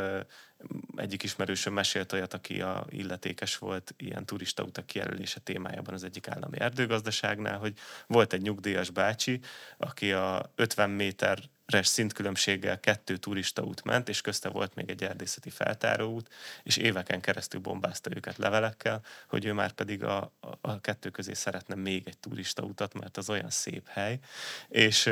[0.96, 6.60] egyik ismerősöm mesélt olyat, aki a illetékes volt ilyen turistautak kijelölése témájában az egyik állami
[6.60, 7.74] erdőgazdaságnál, hogy
[8.08, 9.40] volt egy nyugdíjas bácsi,
[9.78, 11.40] aki a 50 méter
[11.70, 16.30] szintkülönbséggel kettő turistaút ment, és közte volt még egy erdészeti feltáróút,
[16.64, 21.76] és éveken keresztül bombázta őket levelekkel, hogy ő már pedig a, a, kettő közé szeretne
[21.76, 24.20] még egy turistautat, mert az olyan szép hely.
[24.68, 25.06] És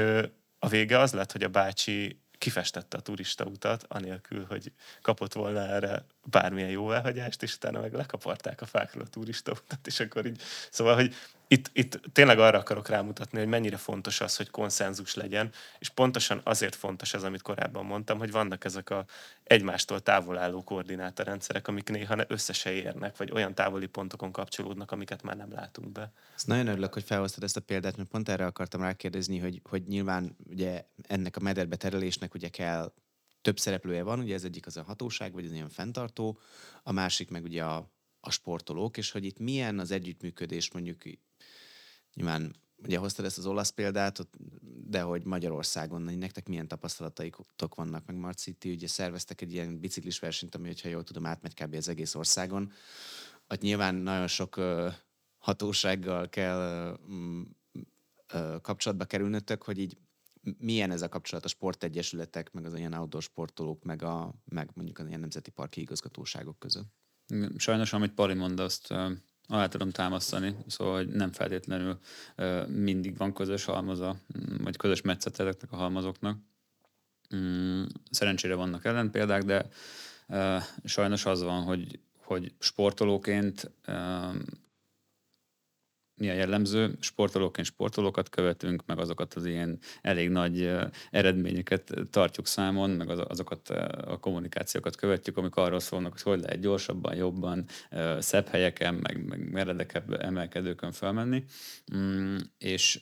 [0.60, 5.60] a vége az lett, hogy a bácsi kifestette a turista utat, anélkül, hogy kapott volna
[5.60, 10.26] erre bármilyen jó elhagyást, és utána meg lekaparták a fákról a turista utat, és akkor
[10.26, 11.16] így, szóval, hogy
[11.48, 16.42] itt, itt tényleg arra akarok rámutatni, hogy mennyire fontos az, hogy konszenzus legyen, és pontosan
[16.44, 19.06] azért fontos az, amit korábban mondtam, hogy vannak ezek a
[19.44, 25.24] egymástól távol álló koordinátorrendszerek, amik néha össze se érnek, vagy olyan távoli pontokon kapcsolódnak, amiket
[25.24, 26.12] már nem látunk be.
[26.36, 29.84] Ezt nagyon örülök, hogy felhoztad ezt a példát, mert pont erre akartam rákérdezni, hogy, hogy
[29.88, 32.94] nyilván ugye ennek a mederbe terelésnek ugye kell
[33.42, 36.40] több szereplője van, ugye ez egyik az a hatóság, vagy az ilyen fenntartó,
[36.84, 40.98] a másik meg ugye a, a sportolók, és hogy itt milyen az együttműködés mondjuk
[42.18, 44.28] Nyilván ugye hoztad ezt az olasz példát,
[44.88, 50.20] de hogy Magyarországon, nektek milyen tapasztalataitok vannak, meg Marci, ti ugye szerveztek egy ilyen biciklis
[50.20, 51.74] versenyt, ami, hogyha jól tudom, átmegy kb.
[51.74, 52.72] az egész országon.
[53.48, 54.94] Ott nyilván nagyon sok uh,
[55.38, 57.42] hatósággal kell uh,
[58.34, 59.98] uh, kapcsolatba kerülnötök, hogy így
[60.58, 65.00] milyen ez a kapcsolat a sportegyesületek, meg az ilyen outdoor sportolók, meg, a, meg mondjuk
[65.00, 66.88] az ilyen nemzeti parki igazgatóságok között?
[67.58, 68.94] Sajnos, amit Pali mond, azt
[69.48, 72.00] alá tudom támasztani, szóval hogy nem feltétlenül
[72.68, 74.16] mindig van közös halmaza,
[74.58, 76.38] vagy közös metszet ezeknek a halmazoknak.
[77.36, 79.70] Mm, szerencsére vannak ellenpéldák, de
[80.84, 83.72] sajnos az van, hogy, hogy sportolóként
[86.18, 90.72] mi a jellemző, sportolóként sportolókat követünk, meg azokat az ilyen elég nagy
[91.12, 93.70] eredményeket tartjuk számon, meg azokat
[94.06, 97.66] a kommunikációkat követjük, amik arról szólnak, hogy hogy lehet gyorsabban, jobban,
[98.20, 101.44] szebb helyeken, meg, meg meredekebb emelkedőkön felmenni.
[101.96, 103.00] Mm, és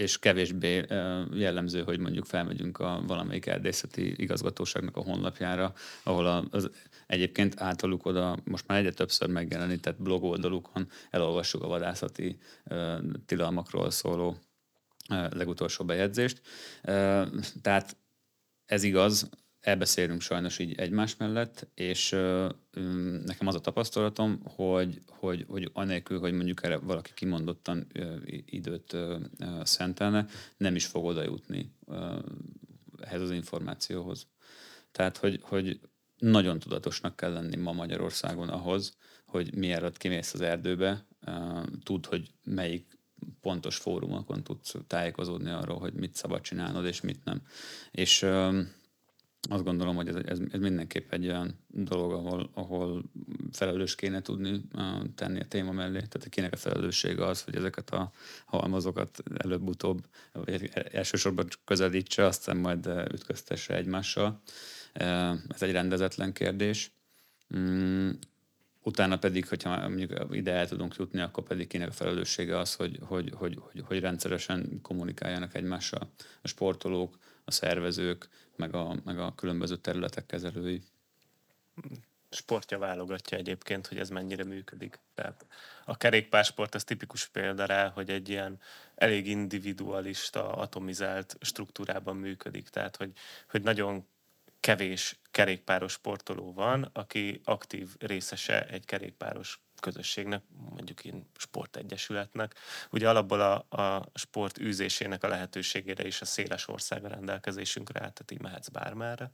[0.00, 0.84] és kevésbé
[1.32, 5.72] jellemző, hogy mondjuk felmegyünk a valamelyik erdészeti igazgatóságnak a honlapjára,
[6.02, 6.70] ahol az
[7.06, 12.38] egyébként általuk oda most már egyre többször megjelenített blog oldalukon elolvassuk a vadászati
[13.26, 14.36] tilalmakról szóló
[15.08, 16.40] legutolsó bejegyzést.
[17.62, 17.96] Tehát
[18.66, 19.28] ez igaz,
[19.60, 22.10] elbeszélünk sajnos így egymás mellett, és
[23.24, 27.86] nekem az a tapasztalatom, hogy, hogy, hogy anélkül, hogy mondjuk erre valaki kimondottan
[28.44, 28.96] időt
[29.62, 31.72] szentelne, nem is fog oda jutni
[33.00, 34.26] ehhez az információhoz.
[34.92, 35.80] Tehát, hogy, hogy
[36.18, 38.96] nagyon tudatosnak kell lenni ma Magyarországon ahhoz,
[39.26, 41.06] hogy mielőtt kimész az erdőbe,
[41.82, 42.98] tud, hogy melyik
[43.40, 47.42] pontos fórumokon tudsz tájékozódni arról, hogy mit szabad csinálnod, és mit nem.
[47.90, 48.26] És
[49.48, 53.02] azt gondolom, hogy ez, ez, ez mindenképp egy olyan dolog, ahol, ahol
[53.52, 54.62] felelős kéne tudni
[55.14, 55.98] tenni a téma mellé.
[55.98, 58.12] Tehát kinek a felelőssége az, hogy ezeket a
[58.44, 64.40] halmazokat előbb-utóbb, vagy elsősorban közelítse, aztán majd ütköztesse egymással.
[65.48, 66.92] Ez egy rendezetlen kérdés.
[67.56, 68.10] Mm,
[68.82, 72.98] utána pedig, hogyha mondjuk ide el tudunk jutni, akkor pedig kinek a felelőssége az, hogy,
[73.02, 76.10] hogy, hogy, hogy, hogy rendszeresen kommunikáljanak egymással
[76.42, 77.18] a sportolók,
[77.50, 80.82] a szervezők, meg a, meg a különböző területek kezelői.
[82.30, 84.98] Sportja válogatja egyébként, hogy ez mennyire működik.
[85.14, 85.46] Tehát
[85.84, 88.60] a kerékpársport az tipikus példa rá, hogy egy ilyen
[88.94, 92.68] elég individualista, atomizált struktúrában működik.
[92.68, 93.12] Tehát, hogy,
[93.50, 94.06] hogy nagyon
[94.60, 102.54] kevés kerékpáros sportoló van, aki aktív részese egy kerékpáros közösségnek, mondjuk én sportegyesületnek.
[102.90, 108.12] Ugye alapból a, a sport űzésének a lehetőségére is a széles ország a rendelkezésünkre áll,
[108.12, 109.30] tehát így mehetsz bármerre.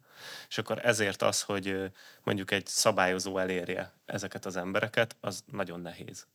[0.49, 1.93] És akkor ezért az, hogy
[2.23, 6.27] mondjuk egy szabályozó elérje ezeket az embereket, az nagyon nehéz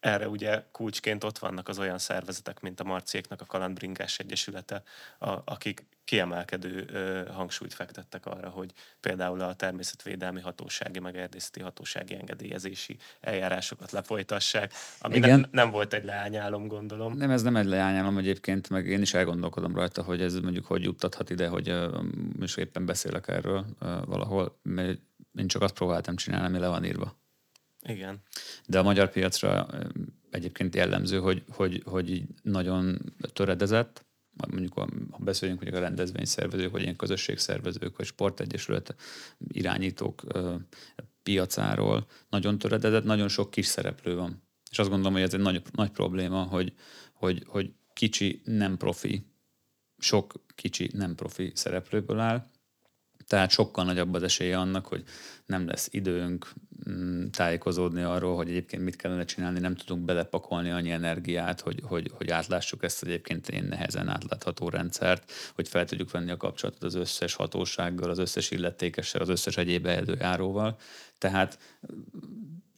[0.00, 4.82] erre ugye kulcsként ott vannak az olyan szervezetek, mint a Marciéknak a Kalandbringás Egyesülete,
[5.18, 12.14] a, akik kiemelkedő ö, hangsúlyt fektettek arra, hogy például a természetvédelmi hatósági, meg erdészeti hatósági
[12.14, 15.40] engedélyezési eljárásokat lefolytassák, ami Igen.
[15.40, 17.16] Ne, nem volt egy leányálom, gondolom.
[17.16, 20.82] Nem, ez nem egy leányálom egyébként, meg én is elgondolkodom rajta, hogy ez mondjuk hogy
[20.82, 21.74] juttathat ide, hogy
[22.38, 24.98] most éppen beszélek erről uh, valahol, mert
[25.38, 27.16] én csak azt próbáltam csinálni, ami le van írva.
[27.82, 28.22] Igen.
[28.66, 29.68] De a magyar piacra
[30.30, 34.06] egyébként jellemző, hogy, hogy, hogy nagyon töredezett,
[34.46, 38.94] mondjuk ha beszéljünk mondjuk a rendezvényszervezők, vagy ilyen közösségszervezők, vagy sportegyesület
[39.48, 40.22] irányítók
[41.22, 44.42] piacáról, nagyon töredezett, nagyon sok kis szereplő van.
[44.70, 46.72] És azt gondolom, hogy ez egy nagy, nagy probléma, hogy,
[47.12, 49.26] hogy, hogy kicsi nem profi,
[49.98, 52.46] sok kicsi nem profi szereplőből áll,
[53.28, 55.04] tehát sokkal nagyobb az esélye annak, hogy
[55.46, 56.52] nem lesz időnk
[56.90, 62.10] mm, tájékozódni arról, hogy egyébként mit kellene csinálni, nem tudunk belepakolni annyi energiát, hogy, hogy,
[62.14, 66.94] hogy átlássuk ezt egyébként én nehezen átlátható rendszert, hogy fel tudjuk venni a kapcsolatot az
[66.94, 70.78] összes hatósággal, az összes illetékessel, az összes egyéb előjáróval.
[71.18, 71.58] Tehát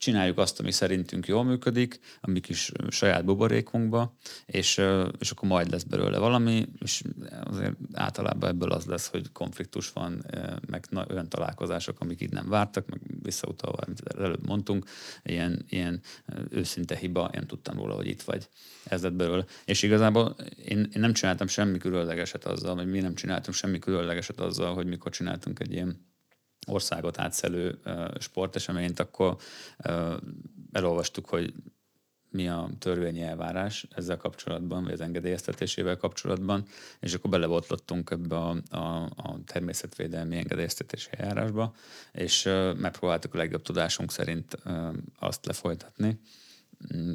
[0.00, 4.80] csináljuk azt, ami szerintünk jól működik, a mi kis saját buborékunkba, és,
[5.18, 7.02] és akkor majd lesz belőle valami, és
[7.44, 10.24] azért általában ebből az lesz, hogy konfliktus van,
[10.66, 14.84] meg olyan találkozások, amik itt nem vártak, meg visszautalva, amit előbb mondtunk,
[15.22, 16.00] ilyen, ilyen
[16.50, 18.48] őszinte hiba, én tudtam róla, hogy itt vagy.
[18.84, 19.44] Ez lett belőle.
[19.64, 24.40] És igazából én, én nem csináltam semmi különlegeset azzal, vagy mi nem csináltunk semmi különlegeset
[24.40, 26.09] azzal, hogy mikor csináltunk egy ilyen
[26.70, 27.78] országot átszelő
[28.18, 29.36] sporteseményt, akkor
[30.72, 31.52] elolvastuk, hogy
[32.30, 36.64] mi a törvényi elvárás ezzel kapcsolatban, vagy az engedélyeztetésével kapcsolatban,
[37.00, 41.74] és akkor belebotlottunk ebbe a, a, a természetvédelmi engedélyeztetési eljárásba,
[42.12, 42.42] és
[42.76, 44.56] megpróbáltuk a legjobb tudásunk szerint
[45.18, 46.20] azt lefolytatni.
[46.94, 47.14] Mm,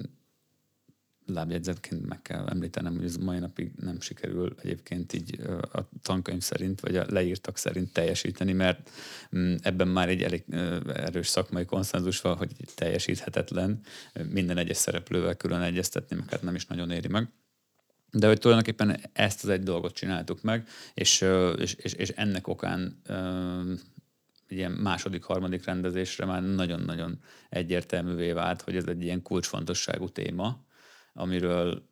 [1.26, 5.40] lábjegyzetként meg kell említenem, hogy ez mai napig nem sikerül egyébként így
[5.72, 8.90] a tankönyv szerint, vagy a leírtak szerint teljesíteni, mert
[9.38, 10.44] mm, ebben már egy elég
[10.94, 13.80] erős szakmai konszenzus van, hogy teljesíthetetlen
[14.30, 17.30] minden egyes szereplővel külön egyeztetni, meg hát nem is nagyon éri meg.
[18.12, 21.26] De hogy tulajdonképpen ezt az egy dolgot csináltuk meg, és,
[21.58, 23.02] és, és, és ennek okán
[24.48, 27.20] ilyen második, harmadik rendezésre már nagyon-nagyon
[27.50, 30.66] egyértelművé vált, hogy ez egy ilyen kulcsfontosságú téma,
[31.16, 31.90] amiről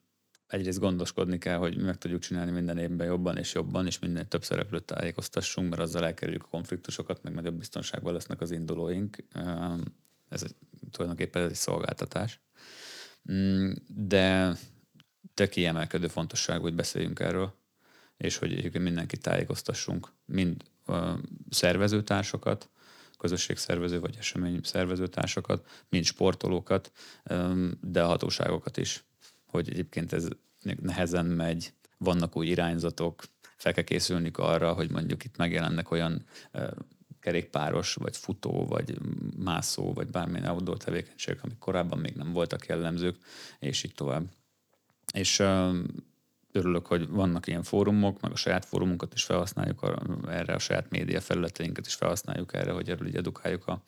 [0.48, 4.44] egyrészt gondoskodni kell, hogy meg tudjuk csinálni minden évben jobban és jobban, és minden több
[4.44, 9.18] szereplőt tájékoztassunk, mert azzal elkerüljük a konfliktusokat, meg nagyobb biztonságban lesznek az indulóink.
[10.30, 10.56] Ez egy,
[10.92, 12.40] tulajdonképpen ez egy szolgáltatás.
[13.32, 14.58] Mm, de
[15.34, 17.54] te kiemelkedő fontosság, hogy beszéljünk erről,
[18.18, 21.14] és hogy egyébként mindenkit tájékoztassunk, mind a
[21.50, 22.70] szervezőtársakat,
[23.18, 26.92] közösségszervező vagy esemény szervezőtársakat, mind sportolókat,
[27.82, 29.06] de a hatóságokat is
[29.54, 30.28] hogy egyébként ez
[30.82, 33.24] nehezen megy, vannak új irányzatok,
[33.56, 36.26] fel kell készülni arra, hogy mondjuk itt megjelennek olyan
[37.20, 38.98] kerékpáros, vagy futó, vagy
[39.38, 43.18] mászó, vagy bármilyen outdoor tevékenységek, amik korábban még nem voltak jellemzők,
[43.60, 44.24] és így tovább.
[45.14, 45.44] És
[46.52, 49.94] örülök, hogy vannak ilyen fórumok, meg a saját fórumunkat is felhasználjuk
[50.28, 53.84] erre, a saját média felületeinket is felhasználjuk erre, hogy erről így edukáljuk a,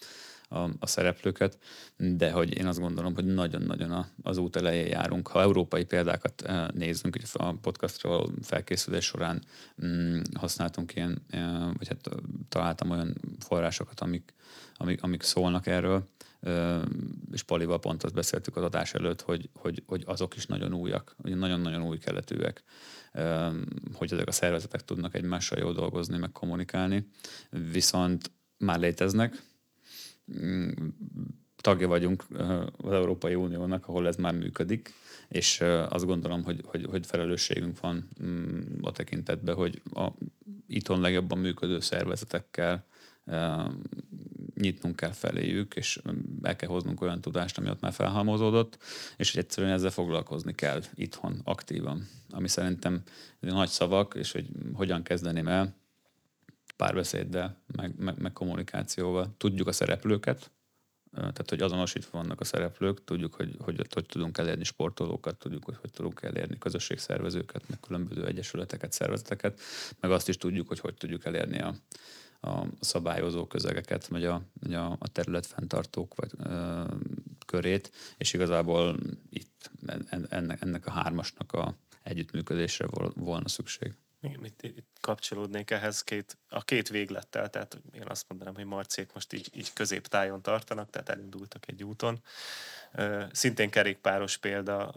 [0.49, 1.57] a, a szereplőket,
[1.97, 5.27] de hogy én azt gondolom, hogy nagyon-nagyon az út elején járunk.
[5.27, 9.43] Ha európai példákat eh, nézzünk, a podcastról felkészülés során
[9.85, 12.09] mm, használtunk ilyen, eh, vagy hát
[12.49, 14.33] találtam olyan forrásokat, amik,
[14.77, 16.07] amik, amik szólnak erről,
[17.31, 21.15] és Palival pont azt beszéltük az adás előtt, hogy, hogy, hogy azok is nagyon újak,
[21.23, 22.63] nagyon-nagyon új keletűek,
[23.93, 27.09] hogy ezek a szervezetek tudnak egymással jól dolgozni, meg kommunikálni,
[27.71, 29.43] viszont már léteznek,
[31.55, 32.25] tagja vagyunk
[32.77, 34.93] az Európai Uniónak, ahol ez már működik,
[35.27, 40.07] és azt gondolom, hogy, hogy, hogy felelősségünk van mm, a tekintetben, hogy a
[40.67, 42.85] itthon legjobban működő szervezetekkel
[44.55, 46.01] nyitnunk kell feléjük, és
[46.41, 48.77] el kell hoznunk olyan tudást, ami ott már felhalmozódott,
[49.17, 52.07] és hogy egyszerűen ezzel foglalkozni kell itthon aktívan.
[52.29, 53.01] Ami szerintem
[53.39, 55.75] nagy szavak, és hogy hogyan kezdeném el,
[56.75, 59.33] párbeszéddel, meg, meg, meg kommunikációval.
[59.37, 60.51] Tudjuk a szereplőket,
[61.15, 65.77] tehát hogy azonosítva vannak a szereplők, tudjuk, hogy hogy, hogy tudunk elérni sportolókat, tudjuk, hogy
[65.81, 69.59] hogy tudunk elérni közösségszervezőket, meg különböző egyesületeket, szervezeteket,
[69.99, 71.75] meg azt is tudjuk, hogy hogy tudjuk elérni a,
[72.41, 76.83] a szabályozó közegeket, vagy a, vagy a, a területfenntartók vagy, ö,
[77.45, 78.97] körét, és igazából
[79.29, 79.71] itt
[80.29, 83.93] ennek, ennek a hármasnak a együttműködésre volna szükség.
[84.21, 89.13] Igen, itt, itt kapcsolódnék ehhez két, a két véglettel, tehát én azt mondanám, hogy Marcék
[89.13, 92.21] most így, így középtájon tartanak, tehát elindultak egy úton.
[93.31, 94.87] Szintén kerékpáros példa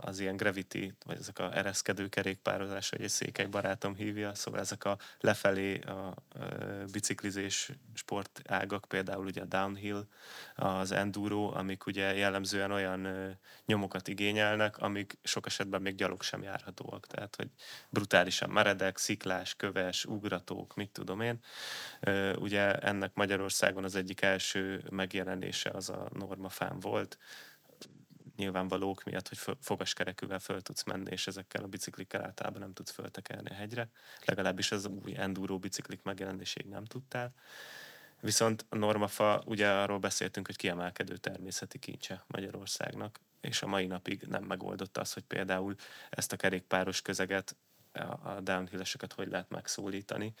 [0.00, 4.84] az ilyen gravity, vagy ezek a ereszkedő kerékpározás, hogy egy székely barátom hívja, szóval ezek
[4.84, 6.14] a lefelé a
[6.92, 10.06] biciklizés sportágak, például ugye a downhill,
[10.54, 13.08] az enduro, amik ugye jellemzően olyan
[13.66, 17.48] nyomokat igényelnek, amik sok esetben még gyalog sem járhatóak, tehát hogy
[17.88, 21.38] brutálisan meredek, sziklás, köves, ugratók, mit tudom én.
[22.38, 27.18] Ugye ennek Magyarországon az egyik első megjelenése az a normafán volt,
[28.36, 33.50] nyilvánvalók miatt, hogy fogaskerekűvel föl tudsz menni, és ezekkel a biciklikkel általában nem tudsz föltekelni
[33.50, 33.88] a hegyre.
[34.24, 37.32] Legalábbis az új enduro biciklik megjelenéséig nem tudtál.
[38.20, 44.22] Viszont a normafa, ugye arról beszéltünk, hogy kiemelkedő természeti kincse Magyarországnak, és a mai napig
[44.22, 45.74] nem megoldott az, hogy például
[46.10, 47.56] ezt a kerékpáros közeget,
[48.22, 48.82] a downhill
[49.14, 50.34] hogy lehet megszólítani.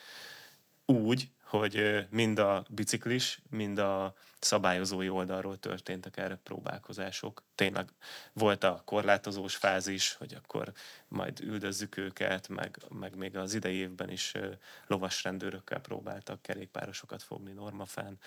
[0.86, 7.42] Úgy, hogy mind a biciklis, mind a szabályozói oldalról történtek erre próbálkozások.
[7.54, 7.88] Tényleg
[8.32, 10.72] volt a korlátozós fázis, hogy akkor
[11.08, 14.32] majd üldözzük őket, meg, meg még az idei évben is
[14.86, 18.18] lovasrendőrökkel próbáltak kerékpárosokat fogni normafán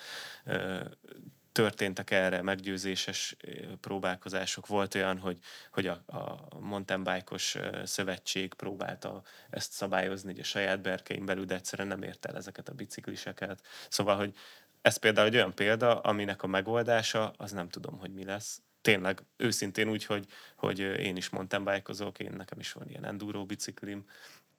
[1.51, 3.35] történtek erre meggyőzéses
[3.81, 4.67] próbálkozások.
[4.67, 5.39] Volt olyan, hogy,
[5.71, 11.87] hogy a, a mountain bike-os szövetség próbálta ezt szabályozni a saját berkein belül, de egyszerűen
[11.87, 13.65] nem ért el ezeket a bicikliseket.
[13.89, 14.35] Szóval, hogy
[14.81, 18.61] ez például egy olyan példa, aminek a megoldása, az nem tudom, hogy mi lesz.
[18.81, 20.25] Tényleg őszintén úgy, hogy,
[20.55, 24.05] hogy én is mountain bike én nekem is van ilyen enduro biciklim,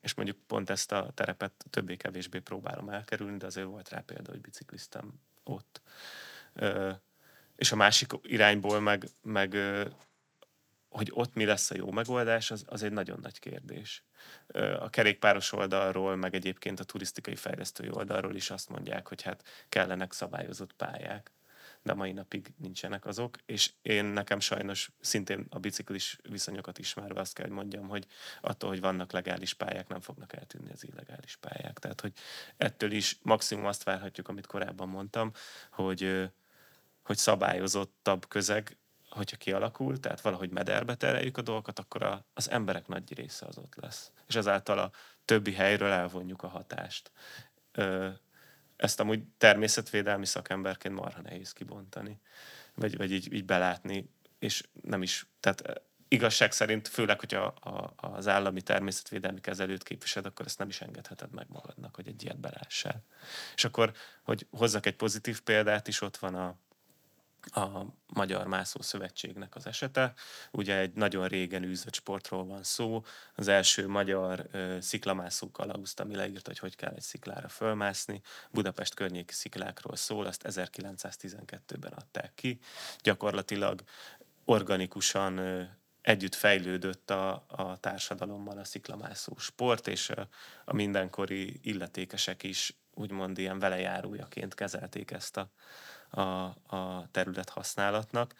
[0.01, 4.41] és mondjuk pont ezt a terepet többé-kevésbé próbálom elkerülni, de azért volt rá példa, hogy
[4.41, 5.13] bicikliztem
[5.45, 5.81] ott
[7.57, 9.57] és a másik irányból meg, meg
[10.89, 14.05] hogy ott mi lesz a jó megoldás, az, az egy nagyon nagy kérdés.
[14.79, 20.13] A kerékpáros oldalról, meg egyébként a turisztikai fejlesztői oldalról is azt mondják, hogy hát kellenek
[20.13, 21.33] szabályozott pályák
[21.83, 27.35] de mai napig nincsenek azok, és én nekem sajnos szintén a biciklis viszonyokat ismerve azt
[27.35, 28.07] kell, hogy mondjam, hogy
[28.41, 31.79] attól, hogy vannak legális pályák, nem fognak eltűnni az illegális pályák.
[31.79, 32.13] Tehát, hogy
[32.57, 35.33] ettől is maximum azt várhatjuk, amit korábban mondtam,
[35.71, 36.31] hogy
[37.03, 38.77] hogy szabályozottabb közeg,
[39.09, 43.59] hogyha kialakul, tehát valahogy mederbe tereljük a dolgokat, akkor a, az emberek nagy része az
[43.59, 44.13] ott lesz.
[44.27, 44.91] És ezáltal a
[45.25, 47.13] többi helyről elvonjuk a hatást.
[47.73, 48.09] Ö,
[48.77, 52.21] ezt amúgy természetvédelmi szakemberként marha nehéz kibontani,
[52.75, 58.29] vagy, vagy így, így belátni, és nem is, tehát igazság szerint, főleg, hogyha a, az
[58.29, 63.05] állami természetvédelmi kezelőt képviseled, akkor ezt nem is engedheted meg magadnak, hogy egy ilyet belássál.
[63.55, 63.93] És akkor,
[64.23, 66.57] hogy hozzak egy pozitív példát is, ott van a,
[67.51, 70.13] a Magyar Mászó Szövetségnek az esete.
[70.51, 73.05] Ugye egy nagyon régen űzött sportról van szó.
[73.35, 78.21] Az első magyar ö, sziklamászó kalauszt, ami leírt, hogy hogy kell egy sziklára fölmászni.
[78.51, 82.59] Budapest környéki sziklákról szól, azt 1912-ben adták ki.
[83.03, 83.83] Gyakorlatilag
[84.45, 85.63] organikusan ö,
[86.03, 90.29] együtt fejlődött a, a társadalommal a sziklamászó sport, és a,
[90.65, 95.51] a mindenkori illetékesek is úgymond ilyen velejárójaként kezelték ezt a,
[96.13, 96.21] a,
[96.77, 98.35] a terület használatnak,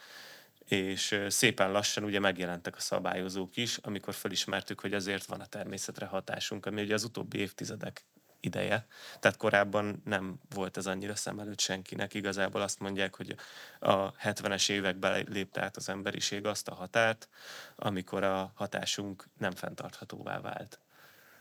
[0.65, 6.07] és szépen lassan ugye megjelentek a szabályozók is, amikor felismertük, hogy azért van a természetre
[6.07, 8.05] hatásunk, ami ugye az utóbbi évtizedek
[8.41, 8.87] ideje.
[9.21, 12.15] Tehát korábban nem volt ez annyira szem előtt senkinek.
[12.15, 13.37] Igazából azt mondják, hogy
[13.79, 17.29] a 70-es években lépte át az emberiség azt a határt,
[17.77, 20.79] amikor a hatásunk nem fenntarthatóvá vált.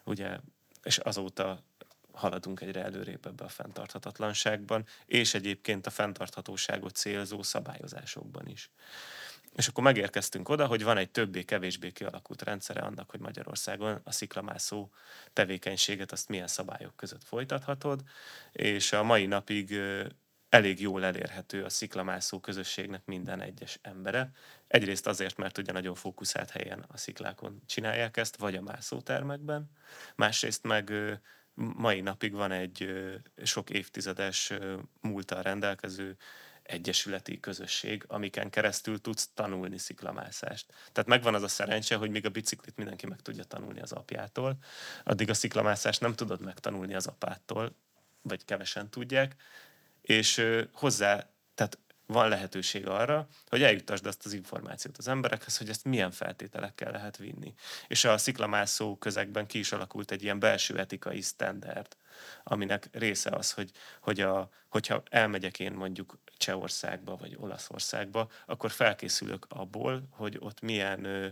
[0.04, 0.38] Ugye,
[0.84, 1.64] és azóta
[2.14, 8.72] haladunk egyre előrébb ebbe a fenntarthatatlanságban, és egyébként a fenntarthatóságot célzó szabályozásokban is.
[9.56, 14.90] És akkor megérkeztünk oda, hogy van egy többé-kevésbé kialakult rendszere annak, hogy Magyarországon a sziklamászó
[15.34, 18.02] tevékenységet azt milyen szabályok között folytathatod,
[18.52, 19.80] és a mai napig
[20.50, 24.32] elég jól elérhető a sziklamászó közösségnek minden egyes embere.
[24.68, 29.72] Egyrészt azért, mert ugye nagyon fókuszált helyen a sziklákon csinálják ezt, vagy a mászótermekben.
[30.16, 30.94] Másrészt meg
[31.76, 32.94] mai napig van egy
[33.44, 34.54] sok évtizedes
[35.02, 36.18] múltal rendelkező
[36.64, 40.74] egyesületi közösség, amiken keresztül tudsz tanulni sziklamászást.
[40.92, 44.58] Tehát megvan az a szerencse, hogy még a biciklit mindenki meg tudja tanulni az apjától,
[45.04, 47.76] addig a sziklamászást nem tudod megtanulni az apától,
[48.22, 49.36] vagy kevesen tudják,
[50.02, 51.80] és hozzá, tehát
[52.12, 57.18] van lehetőség arra, hogy eljutasd azt az információt az emberekhez, hogy ezt milyen feltételekkel lehet
[57.18, 57.54] vinni.
[57.88, 61.96] És a sziklamászó közegben ki is alakult egy ilyen belső etikai standard,
[62.44, 69.46] aminek része az, hogy, hogy a, hogyha elmegyek én mondjuk Csehországba vagy Olaszországba, akkor felkészülök
[69.50, 71.28] abból, hogy ott milyen ö,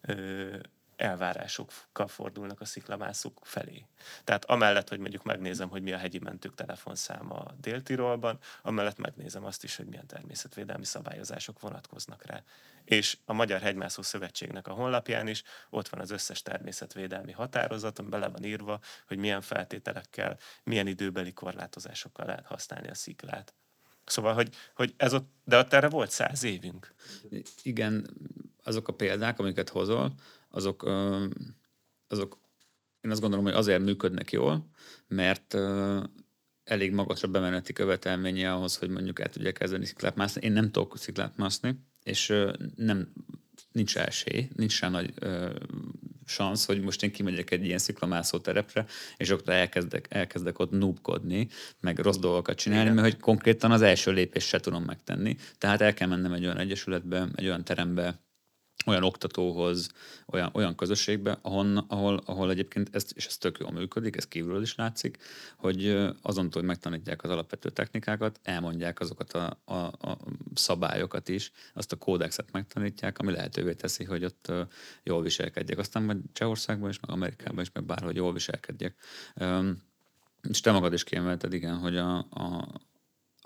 [0.00, 0.56] ö,
[1.02, 3.86] elvárásokkal fordulnak a sziklamászók felé.
[4.24, 9.64] Tehát amellett, hogy mondjuk megnézem, hogy mi a hegyi mentők telefonszáma Dél-Tirolban, amellett megnézem azt
[9.64, 12.42] is, hogy milyen természetvédelmi szabályozások vonatkoznak rá.
[12.84, 18.20] És a Magyar Hegymászó Szövetségnek a honlapján is ott van az összes természetvédelmi határozat, amiben
[18.20, 23.54] le van írva, hogy milyen feltételekkel, milyen időbeli korlátozásokkal lehet használni a sziklát.
[24.04, 26.94] Szóval, hogy, hogy ez ott, de ott erre volt száz évünk.
[27.62, 28.10] Igen,
[28.64, 30.14] azok a példák, amiket hozol,
[30.52, 30.82] azok,
[32.08, 32.40] azok
[33.00, 34.70] én azt gondolom, hogy azért működnek jól,
[35.08, 35.54] mert
[36.64, 40.40] elég magas a bemeneti követelménye ahhoz, hogy mondjuk el tudják kezdeni sziklát mászni.
[40.44, 42.34] Én nem tudok sziklát mászni, és
[42.76, 43.12] nem,
[43.72, 45.14] nincs esély, nincs se nagy
[46.26, 48.86] szansz, hogy most én kimegyek egy ilyen sziklamászó terepre,
[49.16, 51.48] és ott elkezdek, elkezdek ott noobkodni,
[51.80, 52.94] meg rossz dolgokat csinálni, Igen.
[52.94, 55.36] mert hogy konkrétan az első lépést se tudom megtenni.
[55.58, 58.20] Tehát el kell mennem egy olyan egyesületbe, egy olyan terembe,
[58.86, 59.90] olyan oktatóhoz,
[60.26, 64.62] olyan, olyan közösségbe, ahol, ahol, ahol egyébként ez, és ez tök jól működik, ez kívülről
[64.62, 65.18] is látszik,
[65.56, 70.18] hogy azon hogy megtanítják az alapvető technikákat, elmondják azokat a, a, a
[70.54, 74.52] szabályokat is, azt a kódexet megtanítják, ami lehetővé teszi, hogy ott
[75.02, 75.78] jól viselkedjek.
[75.78, 78.94] Aztán majd Csehországban is, meg Amerikában is, meg bárhogy jól viselkedjek.
[80.48, 82.68] És te magad is kiemelted, igen, hogy a, a,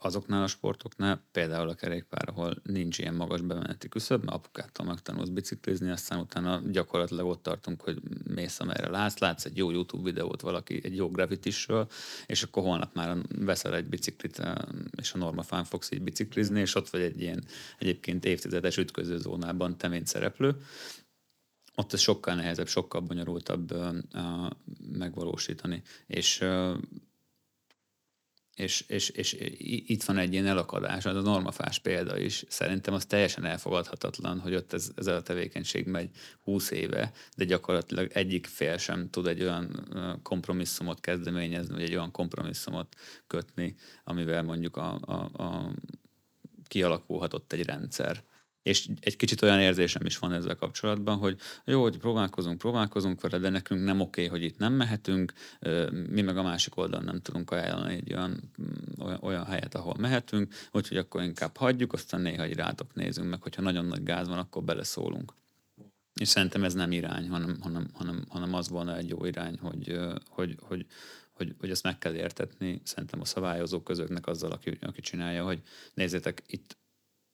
[0.06, 5.28] azoknál a sportoknál, például a kerékpár, ahol nincs ilyen magas bemeneti küszöb, mert apukától megtanulsz
[5.28, 8.00] biciklizni, aztán utána gyakorlatilag ott tartunk, hogy
[8.34, 11.88] mész amerre látsz, látsz egy jó YouTube videót valaki, egy jó gravitisről,
[12.26, 14.54] és akkor holnap már veszel egy biciklit, eh,
[14.96, 17.44] és a normafán fogsz így biciklizni, és ott vagy egy ilyen
[17.78, 20.56] egyébként évtizedes ütközőzónában te, mint szereplő,
[21.78, 24.50] ott ez sokkal nehezebb, sokkal bonyolultabb uh,
[24.92, 25.82] megvalósítani.
[26.06, 26.76] És uh,
[28.56, 29.36] és, és, és
[29.86, 32.44] itt van egy ilyen elakadás, az a normafás példa is.
[32.48, 36.10] Szerintem az teljesen elfogadhatatlan, hogy ott ez, ez a tevékenység megy
[36.42, 39.88] 20 éve, de gyakorlatilag egyik fél sem tud egy olyan
[40.22, 42.94] kompromisszumot kezdeményezni, vagy egy olyan kompromisszumot
[43.26, 45.74] kötni, amivel mondjuk a, a, a
[46.68, 48.24] kialakulhatott egy rendszer
[48.66, 53.38] és egy kicsit olyan érzésem is van ezzel kapcsolatban, hogy jó, hogy próbálkozunk, próbálkozunk vele,
[53.38, 55.32] de nekünk nem oké, hogy itt nem mehetünk,
[56.10, 58.52] mi meg a másik oldalon nem tudunk ajánlani egy olyan,
[58.98, 63.42] olyan, olyan helyet, ahol mehetünk, úgyhogy akkor inkább hagyjuk, aztán néha egy rátok nézünk meg,
[63.42, 65.32] hogyha nagyon nagy gáz van, akkor beleszólunk.
[66.14, 69.98] És szerintem ez nem irány, hanem, hanem, hanem, hanem az volna egy jó irány, hogy,
[70.28, 70.86] hogy, hogy,
[71.32, 75.62] hogy, hogy ezt meg kell értetni, szerintem a szabályozó közöknek azzal, aki, aki csinálja, hogy
[75.94, 76.76] nézzétek, itt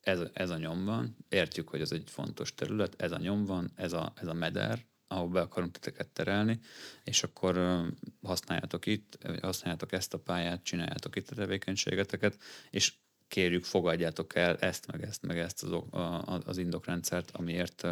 [0.03, 3.71] ez, ez a nyom van, értjük, hogy ez egy fontos terület, ez a nyom van,
[3.75, 6.61] ez a, ez a meder, ahol be akarunk titeket terelni,
[7.05, 7.83] és akkor
[8.23, 12.39] használjátok itt, használjátok ezt a pályát, csináljátok itt a tevékenységeteket,
[12.71, 12.95] és
[13.33, 15.83] kérjük, fogadjátok el ezt, meg ezt, meg ezt az,
[16.45, 17.87] az indokrendszert, amiért,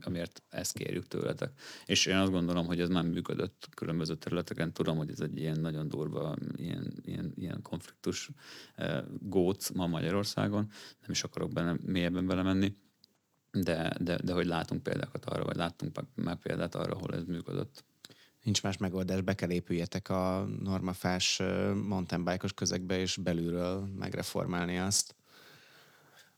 [0.00, 1.50] amiért ezt kérjük tőletek.
[1.86, 4.72] És én azt gondolom, hogy ez nem működött különböző területeken.
[4.72, 8.30] Tudom, hogy ez egy ilyen nagyon durva, ilyen, ilyen, ilyen konfliktus
[9.20, 10.70] góc ma Magyarországon.
[11.00, 12.76] Nem is akarok benne, mélyebben belemenni,
[13.50, 17.84] de, de, de hogy látunk példákat arra, vagy láttunk már példát arra, ahol ez működött
[18.46, 21.42] nincs más megoldás, be kell épüljetek a normafás
[21.86, 25.14] mountain bike közegbe, és belülről megreformálni azt.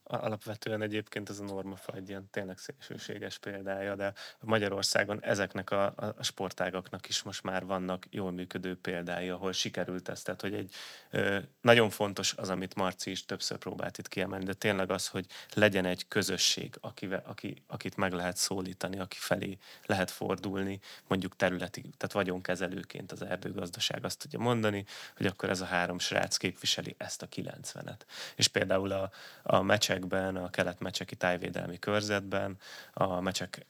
[0.09, 6.22] Alapvetően egyébként ez a normafa egy ilyen tényleg szélsőséges példája, de Magyarországon ezeknek a, a
[6.22, 10.22] sportágaknak is most már vannak jól működő példái, ahol sikerült ez.
[10.22, 10.74] Tehát, hogy egy
[11.11, 15.26] ö, nagyon fontos az, amit Marci is többször próbált itt kiemelni, de tényleg az, hogy
[15.54, 21.80] legyen egy közösség, akivel, aki, akit meg lehet szólítani, aki felé lehet fordulni, mondjuk területi,
[21.80, 24.84] tehát vagyonkezelőként az erdőgazdaság azt tudja mondani,
[25.16, 28.00] hogy akkor ez a három srác képviseli ezt a 90-et.
[28.36, 29.11] És például a,
[29.42, 29.62] a
[29.99, 32.59] mecsekben, a kelet-mecseki tájvédelmi körzetben,
[32.92, 33.66] a mecsek,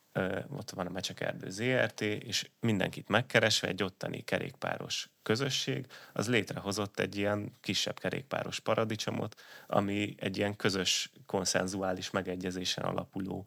[0.48, 6.98] ott van a Mecsek Erdő ZRT, és mindenkit megkeresve egy ottani kerékpáros közösség, az létrehozott
[6.98, 13.46] egy ilyen kisebb kerékpáros paradicsomot, ami egy ilyen közös konszenzuális megegyezésen alapuló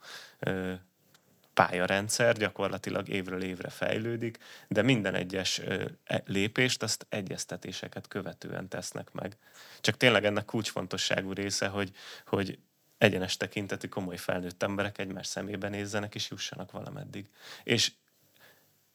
[1.53, 9.37] pályarendszer gyakorlatilag évről évre fejlődik, de minden egyes e, lépést azt egyeztetéseket követően tesznek meg.
[9.81, 11.91] Csak tényleg ennek kulcsfontosságú része, hogy,
[12.25, 12.59] hogy
[13.01, 17.29] egyenes tekintetű komoly felnőtt emberek egymás szemébe nézzenek és jussanak valameddig.
[17.63, 17.91] És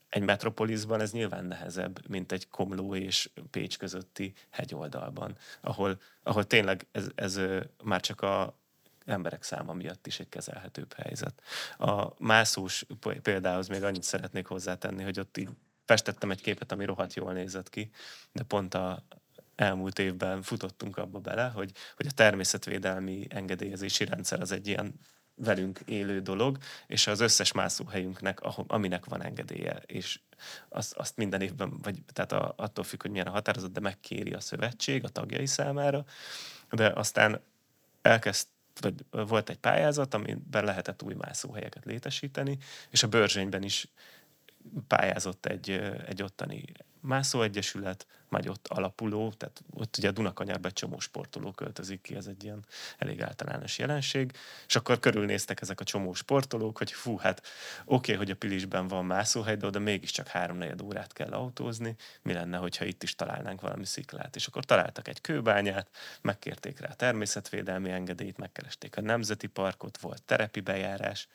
[0.09, 6.87] egy metropolisban ez nyilván nehezebb, mint egy Komló és Pécs közötti hegyoldalban, ahol, ahol tényleg
[6.93, 7.41] ez, ez
[7.83, 8.59] már csak a,
[9.05, 11.43] emberek száma miatt is egy kezelhetőbb helyzet.
[11.79, 12.87] A mászós
[13.23, 15.49] példához még annyit szeretnék hozzátenni, hogy ott így
[15.85, 17.91] festettem egy képet, ami rohadt jól nézett ki,
[18.33, 19.03] de pont a
[19.57, 24.95] elmúlt évben futottunk abba bele, hogy, hogy a természetvédelmi engedélyezési rendszer az egy ilyen
[25.35, 30.21] velünk élő dolog, és az összes mászóhelyünknek, aminek van engedélye, és
[30.69, 34.33] azt, azt minden évben, vagy tehát a, attól függ, hogy milyen a határozat, de megkéri
[34.33, 36.05] a szövetség a tagjai számára,
[36.71, 37.41] de aztán
[38.03, 38.47] elkezd
[38.81, 42.59] vagy volt egy pályázat, amiben lehetett új mászóhelyeket létesíteni,
[42.91, 43.89] és a Börzsényben is
[44.87, 45.71] pályázott egy,
[46.07, 46.65] egy ottani
[47.01, 52.27] mászóegyesület, majd ott alapuló, tehát ott ugye a Dunakanyarban egy csomó sportoló költözik ki, ez
[52.27, 52.65] egy ilyen
[52.99, 54.33] elég általános jelenség,
[54.67, 57.43] és akkor körülnéztek ezek a csomó sportolók, hogy fú, hát
[57.85, 62.33] oké, okay, hogy a Pilisben van mászóhely, de oda mégiscsak háromnegyed órát kell autózni, mi
[62.33, 64.37] lenne, hogyha itt is találnánk valami sziklát.
[64.37, 65.89] És akkor találtak egy kőbányát,
[66.21, 71.29] megkérték rá a természetvédelmi engedélyt, megkeresték a nemzeti parkot, volt terepi bejárás,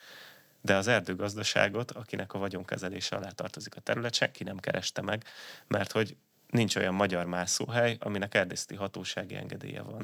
[0.61, 5.23] de az erdőgazdaságot, akinek a vagyonkezelése alá tartozik a terület, senki nem kereste meg,
[5.67, 6.15] mert hogy
[6.47, 10.01] nincs olyan magyar mászóhely, aminek erdészeti hatósági engedélye van.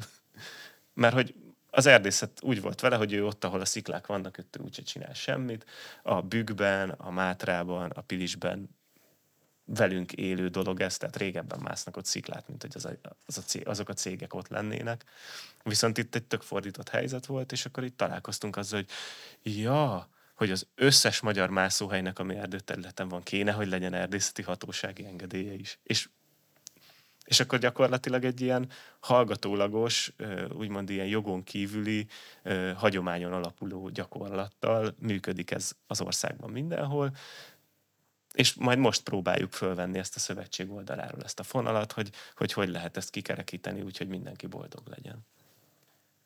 [0.94, 1.34] mert hogy
[1.70, 5.14] az erdészet úgy volt vele, hogy ő ott, ahol a sziklák vannak, ő úgyse csinál
[5.14, 5.66] semmit.
[6.02, 8.76] A Bükkben, a Mátrában, a Pilisben
[9.64, 12.90] velünk élő dolog ez, tehát régebben másznak ott sziklát, mint hogy az a,
[13.26, 15.04] az a cég, azok a cégek ott lennének.
[15.62, 18.90] Viszont itt egy tök fordított helyzet volt, és akkor itt találkoztunk azzal, hogy
[19.56, 20.08] ja,
[20.38, 25.78] hogy az összes magyar mászóhelynek, ami erdőterületen van, kéne, hogy legyen erdészeti hatósági engedélye is.
[25.82, 26.08] És
[27.24, 28.70] és akkor gyakorlatilag egy ilyen
[29.00, 30.12] hallgatólagos,
[30.52, 32.06] úgymond ilyen jogon kívüli,
[32.74, 37.16] hagyományon alapuló gyakorlattal működik ez az országban mindenhol,
[38.34, 42.68] és majd most próbáljuk fölvenni ezt a szövetség oldaláról ezt a fonalat, hogy hogy, hogy
[42.68, 45.26] lehet ezt kikerekíteni úgy, hogy mindenki boldog legyen.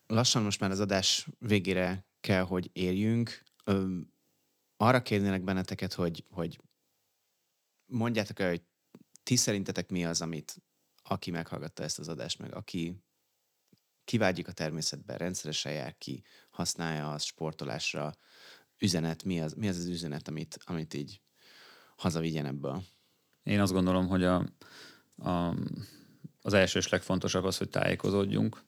[0.06, 3.42] Lassan most már az adás végére kell, hogy érjünk
[4.76, 6.60] arra kérnélek benneteket, hogy, hogy
[7.86, 8.62] mondjátok el, hogy
[9.22, 10.62] ti szerintetek mi az, amit
[11.02, 13.02] aki meghallgatta ezt az adást, meg aki
[14.04, 18.14] kivágyik a természetben, rendszeresen jár ki, használja a sportolásra,
[18.78, 21.20] üzenet, mi az, mi az az üzenet, amit, amit így
[21.96, 22.82] hazavigyen ebből?
[23.42, 24.46] Én azt gondolom, hogy a,
[25.16, 25.56] a,
[26.40, 28.62] az első és legfontosabb az, hogy tájékozódjunk,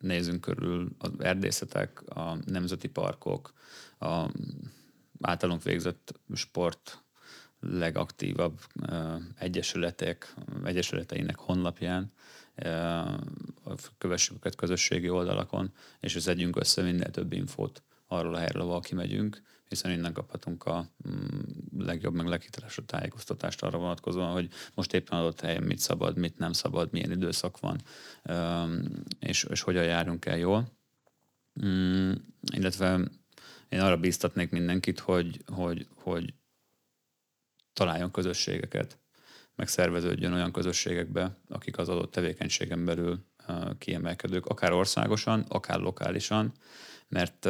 [0.00, 3.52] nézzünk körül az erdészetek, a nemzeti parkok,
[3.98, 4.30] a
[5.20, 7.02] általunk végzett sport
[7.60, 8.60] legaktívabb
[9.38, 10.34] egyesületek,
[10.64, 12.12] egyesületeinek honlapján,
[13.98, 19.42] kövessük őket közösségi oldalakon, és összedjünk össze minél több infót arról a helyről, ahol kimegyünk,
[19.70, 21.38] hiszen innen kaphatunk a mm,
[21.78, 26.52] legjobb, meg leghitelesebb tájékoztatást arra vonatkozóan, hogy most éppen adott helyen mit szabad, mit nem
[26.52, 27.80] szabad, milyen időszak van,
[29.20, 30.72] és, és hogyan járunk el jól.
[31.64, 32.12] Mm,
[32.52, 33.00] illetve
[33.68, 36.34] én arra bíztatnék mindenkit, hogy, hogy, hogy
[37.72, 38.98] találjon közösségeket,
[39.56, 43.24] meg szerveződjön olyan közösségekbe, akik az adott tevékenységen belül
[43.78, 46.52] kiemelkedők, akár országosan, akár lokálisan,
[47.10, 47.46] mert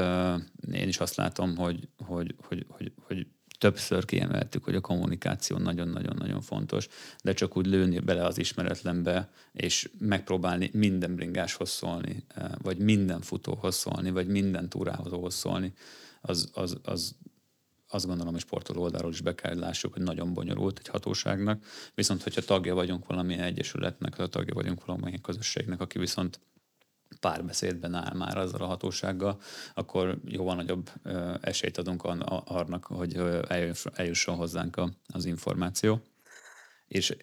[0.73, 3.27] én is azt látom, hogy, hogy, hogy, hogy, hogy
[3.59, 6.89] többször kiemeltük, hogy a kommunikáció nagyon-nagyon-nagyon fontos,
[7.23, 12.25] de csak úgy lőni bele az ismeretlenbe, és megpróbálni minden bringáshoz szólni,
[12.63, 15.73] vagy minden futóhoz szólni, vagy minden túrához szólni,
[16.21, 17.15] az, az, az
[17.93, 21.65] azt gondolom, hogy sportoló oldalról is be kell lássuk, hogy nagyon bonyolult egy hatóságnak,
[21.95, 26.41] viszont hogyha tagja vagyunk valamilyen egyesületnek, ha tagja vagyunk valamilyen közösségnek, aki viszont
[27.21, 29.41] párbeszédben áll már azzal a hatósággal,
[29.75, 30.91] akkor jóval nagyobb
[31.41, 32.05] esélyt adunk
[32.45, 33.17] annak, hogy
[33.95, 36.01] eljusson hozzánk az információ.
[36.89, 37.17] És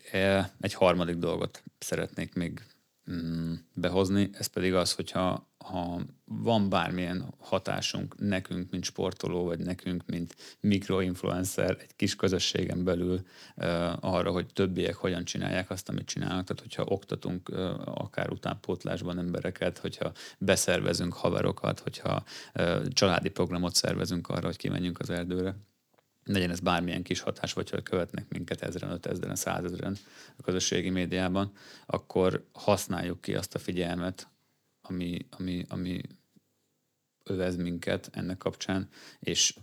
[0.60, 2.66] egy harmadik dolgot szeretnék még
[3.12, 10.04] mm, behozni, ez pedig az, hogyha ha van bármilyen hatásunk nekünk, mint sportoló, vagy nekünk,
[10.06, 13.22] mint mikroinfluencer egy kis közösségen belül
[14.00, 17.50] arra, hogy többiek hogyan csinálják azt, amit csinálnak, tehát hogyha oktatunk
[17.86, 22.24] akár utánpótlásban embereket, hogyha beszervezünk haverokat, hogyha
[22.90, 25.56] családi programot szervezünk arra, hogy kimenjünk az erdőre,
[26.24, 29.98] legyen ez bármilyen kis hatás, vagy ha követnek minket ezeren, ötezren, százezren
[30.38, 31.52] a közösségi médiában,
[31.86, 34.28] akkor használjuk ki azt a figyelmet,
[34.90, 36.02] ami, ami, ami
[37.24, 38.90] övez minket ennek kapcsán,
[39.20, 39.58] és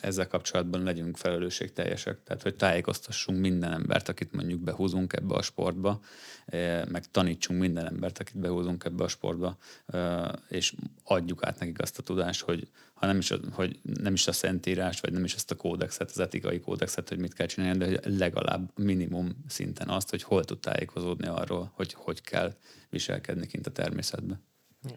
[0.00, 2.22] ezzel kapcsolatban legyünk felelősségteljesek.
[2.22, 6.00] Tehát, hogy tájékoztassunk minden embert, akit mondjuk behúzunk ebbe a sportba,
[6.46, 10.74] e, meg tanítsunk minden embert, akit behúzunk ebbe a sportba, e, és
[11.04, 15.00] adjuk át nekik azt a tudást, hogy ha nem is, hogy nem is a szentírás,
[15.00, 18.78] vagy nem is ezt a kódexet, az etikai kódexet, hogy mit kell csinálni, de legalább
[18.78, 22.54] minimum szinten azt, hogy hol tud tájékozódni arról, hogy hogy kell
[22.90, 24.42] viselkedni kint a természetben.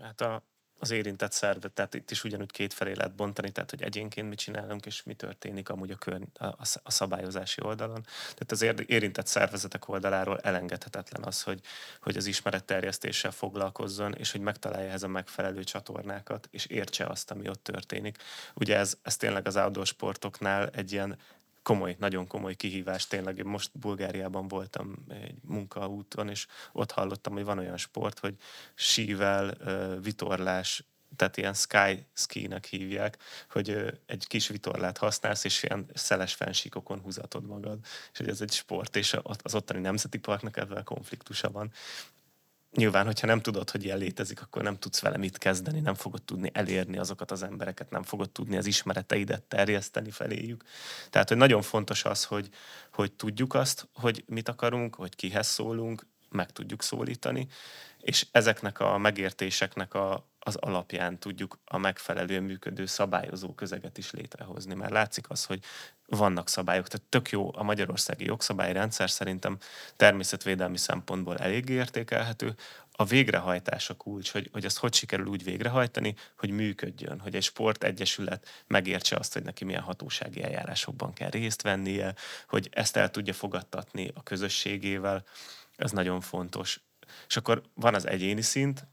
[0.01, 0.43] Hát a,
[0.85, 4.37] az érintett szervet, tehát itt is ugyanúgy két felé lehet bontani, tehát hogy egyénként mit
[4.37, 6.45] csinálunk, és mi történik amúgy a, kör, a,
[6.83, 8.05] a szabályozási oldalon.
[8.35, 11.59] Tehát az érintett szervezetek oldaláról elengedhetetlen az, hogy,
[12.01, 17.49] hogy az ismeretterjesztéssel foglalkozzon, és hogy megtalálja ehhez a megfelelő csatornákat, és értse azt, ami
[17.49, 18.17] ott történik.
[18.53, 21.17] Ugye ez, ez tényleg az outdoor sportoknál egy ilyen
[21.65, 23.07] komoly, nagyon komoly kihívás.
[23.07, 28.35] Tényleg én most Bulgáriában voltam egy munkaúton, és ott hallottam, hogy van olyan sport, hogy
[28.75, 29.57] sível,
[30.01, 30.83] vitorlás,
[31.15, 33.17] tehát ilyen sky ski-nek hívják,
[33.49, 37.79] hogy egy kis vitorlát használsz, és ilyen szeles fensíkokon húzatod magad.
[38.11, 41.71] És hogy ez egy sport, és az ottani nemzeti parknak ebben konfliktusa van
[42.75, 46.23] nyilván, hogyha nem tudod, hogy ilyen létezik, akkor nem tudsz vele mit kezdeni, nem fogod
[46.23, 50.63] tudni elérni azokat az embereket, nem fogod tudni az ismereteidet terjeszteni feléjük.
[51.09, 52.49] Tehát, hogy nagyon fontos az, hogy,
[52.93, 57.47] hogy tudjuk azt, hogy mit akarunk, hogy kihez szólunk, meg tudjuk szólítani,
[58.01, 64.73] és ezeknek a megértéseknek a, az alapján tudjuk a megfelelően működő szabályozó közeget is létrehozni.
[64.73, 65.59] Mert látszik az, hogy
[66.07, 69.57] vannak szabályok, tehát tök jó a magyarországi jogszabályrendszer szerintem
[69.95, 72.55] természetvédelmi szempontból elég értékelhető.
[72.91, 77.43] A végrehajtás a kulcs, hogy, hogy azt hogy sikerül úgy végrehajtani, hogy működjön, hogy egy
[77.43, 82.15] sportegyesület megértse azt, hogy neki milyen hatósági eljárásokban kell részt vennie,
[82.47, 85.23] hogy ezt el tudja fogadtatni a közösségével,
[85.75, 86.81] ez nagyon fontos.
[87.27, 88.87] És akkor van az egyéni szint,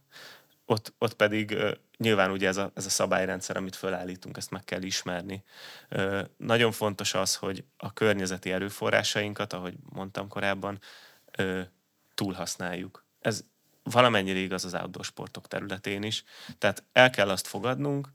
[0.65, 1.57] ott, ott pedig
[2.03, 5.45] nyilván ugye ez a, ez a szabályrendszer, amit fölállítunk, ezt meg kell ismerni.
[6.37, 10.79] Nagyon fontos az, hogy a környezeti erőforrásainkat, ahogy mondtam korábban,
[12.15, 13.05] túlhasználjuk.
[13.21, 13.45] Ez
[13.83, 16.25] valamennyire igaz az outdoor sportok területén is.
[16.59, 18.09] Tehát el kell azt fogadnunk,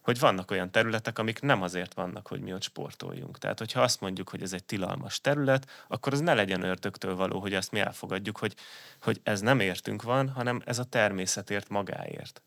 [0.00, 3.38] hogy vannak olyan területek, amik nem azért vannak, hogy mi ott sportoljunk.
[3.38, 7.40] Tehát, hogyha azt mondjuk, hogy ez egy tilalmas terület, akkor az ne legyen ördögtől való,
[7.40, 8.54] hogy azt mi elfogadjuk, hogy,
[9.02, 12.42] hogy ez nem értünk van, hanem ez a természetért magáért.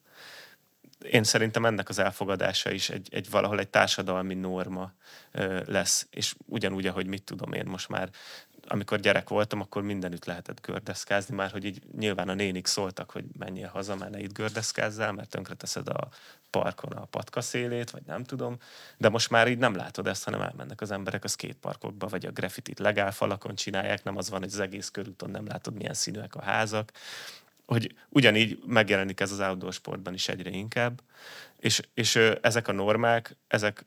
[1.12, 4.92] Én szerintem ennek az elfogadása is egy, egy valahol egy társadalmi norma
[5.32, 8.10] ö, lesz, és ugyanúgy, ahogy mit tudom én most már
[8.68, 13.26] amikor gyerek voltam, akkor mindenütt lehetett gördeszkázni, már hogy így nyilván a nénik szóltak, hogy
[13.38, 16.08] menjél haza, mert ne itt gördeszkázzál, mert tönkreteszed a
[16.50, 18.58] parkon a patka szélét, vagy nem tudom,
[18.98, 22.32] de most már így nem látod ezt, hanem elmennek az emberek a skateparkokba, vagy a
[22.32, 26.36] graffitit legál falakon csinálják, nem az van, hogy az egész körúton nem látod, milyen színűek
[26.36, 26.92] a házak,
[27.66, 31.02] hogy ugyanígy megjelenik ez az outdoor sportban is egyre inkább,
[31.60, 33.86] és, és ezek a normák, ezek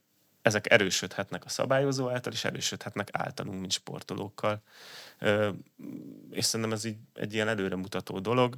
[0.49, 4.63] ezek erősödhetnek a szabályozó által, és erősödhetnek általunk, mint sportolókkal.
[6.31, 8.57] És szerintem ez így egy ilyen előremutató dolog.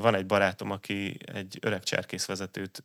[0.00, 2.82] Van egy barátom, aki egy öreg cserkészvezetőt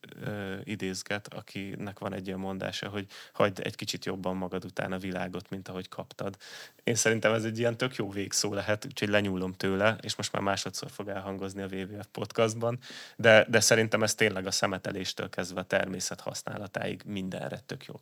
[0.63, 5.49] idézget, akinek van egy olyan mondása, hogy hagyd egy kicsit jobban magad után a világot,
[5.49, 6.37] mint ahogy kaptad.
[6.83, 10.41] Én szerintem ez egy ilyen tök jó végszó lehet, úgyhogy lenyúlom tőle, és most már
[10.41, 12.79] másodszor fog elhangozni a WWF podcastban,
[13.15, 17.99] de, de szerintem ez tényleg a szemeteléstől kezdve a természet használatáig mindenre tök jó.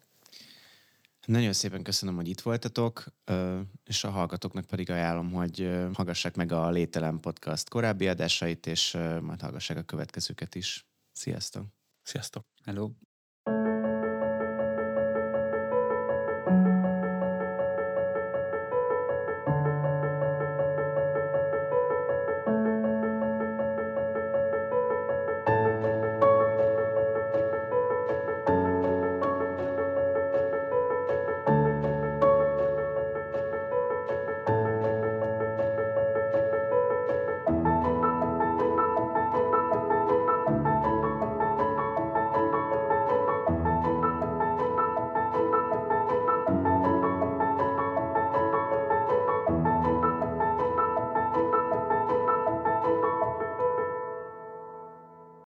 [1.26, 3.06] Nagyon szépen köszönöm, hogy itt voltatok,
[3.84, 9.42] és a hallgatóknak pedig ajánlom, hogy hallgassák meg a Lételem Podcast korábbi adásait, és majd
[9.42, 10.88] hallgassák a következőket is.
[11.12, 11.66] Sziasztok!
[12.02, 12.46] Sziasztok!
[12.64, 12.90] Hello!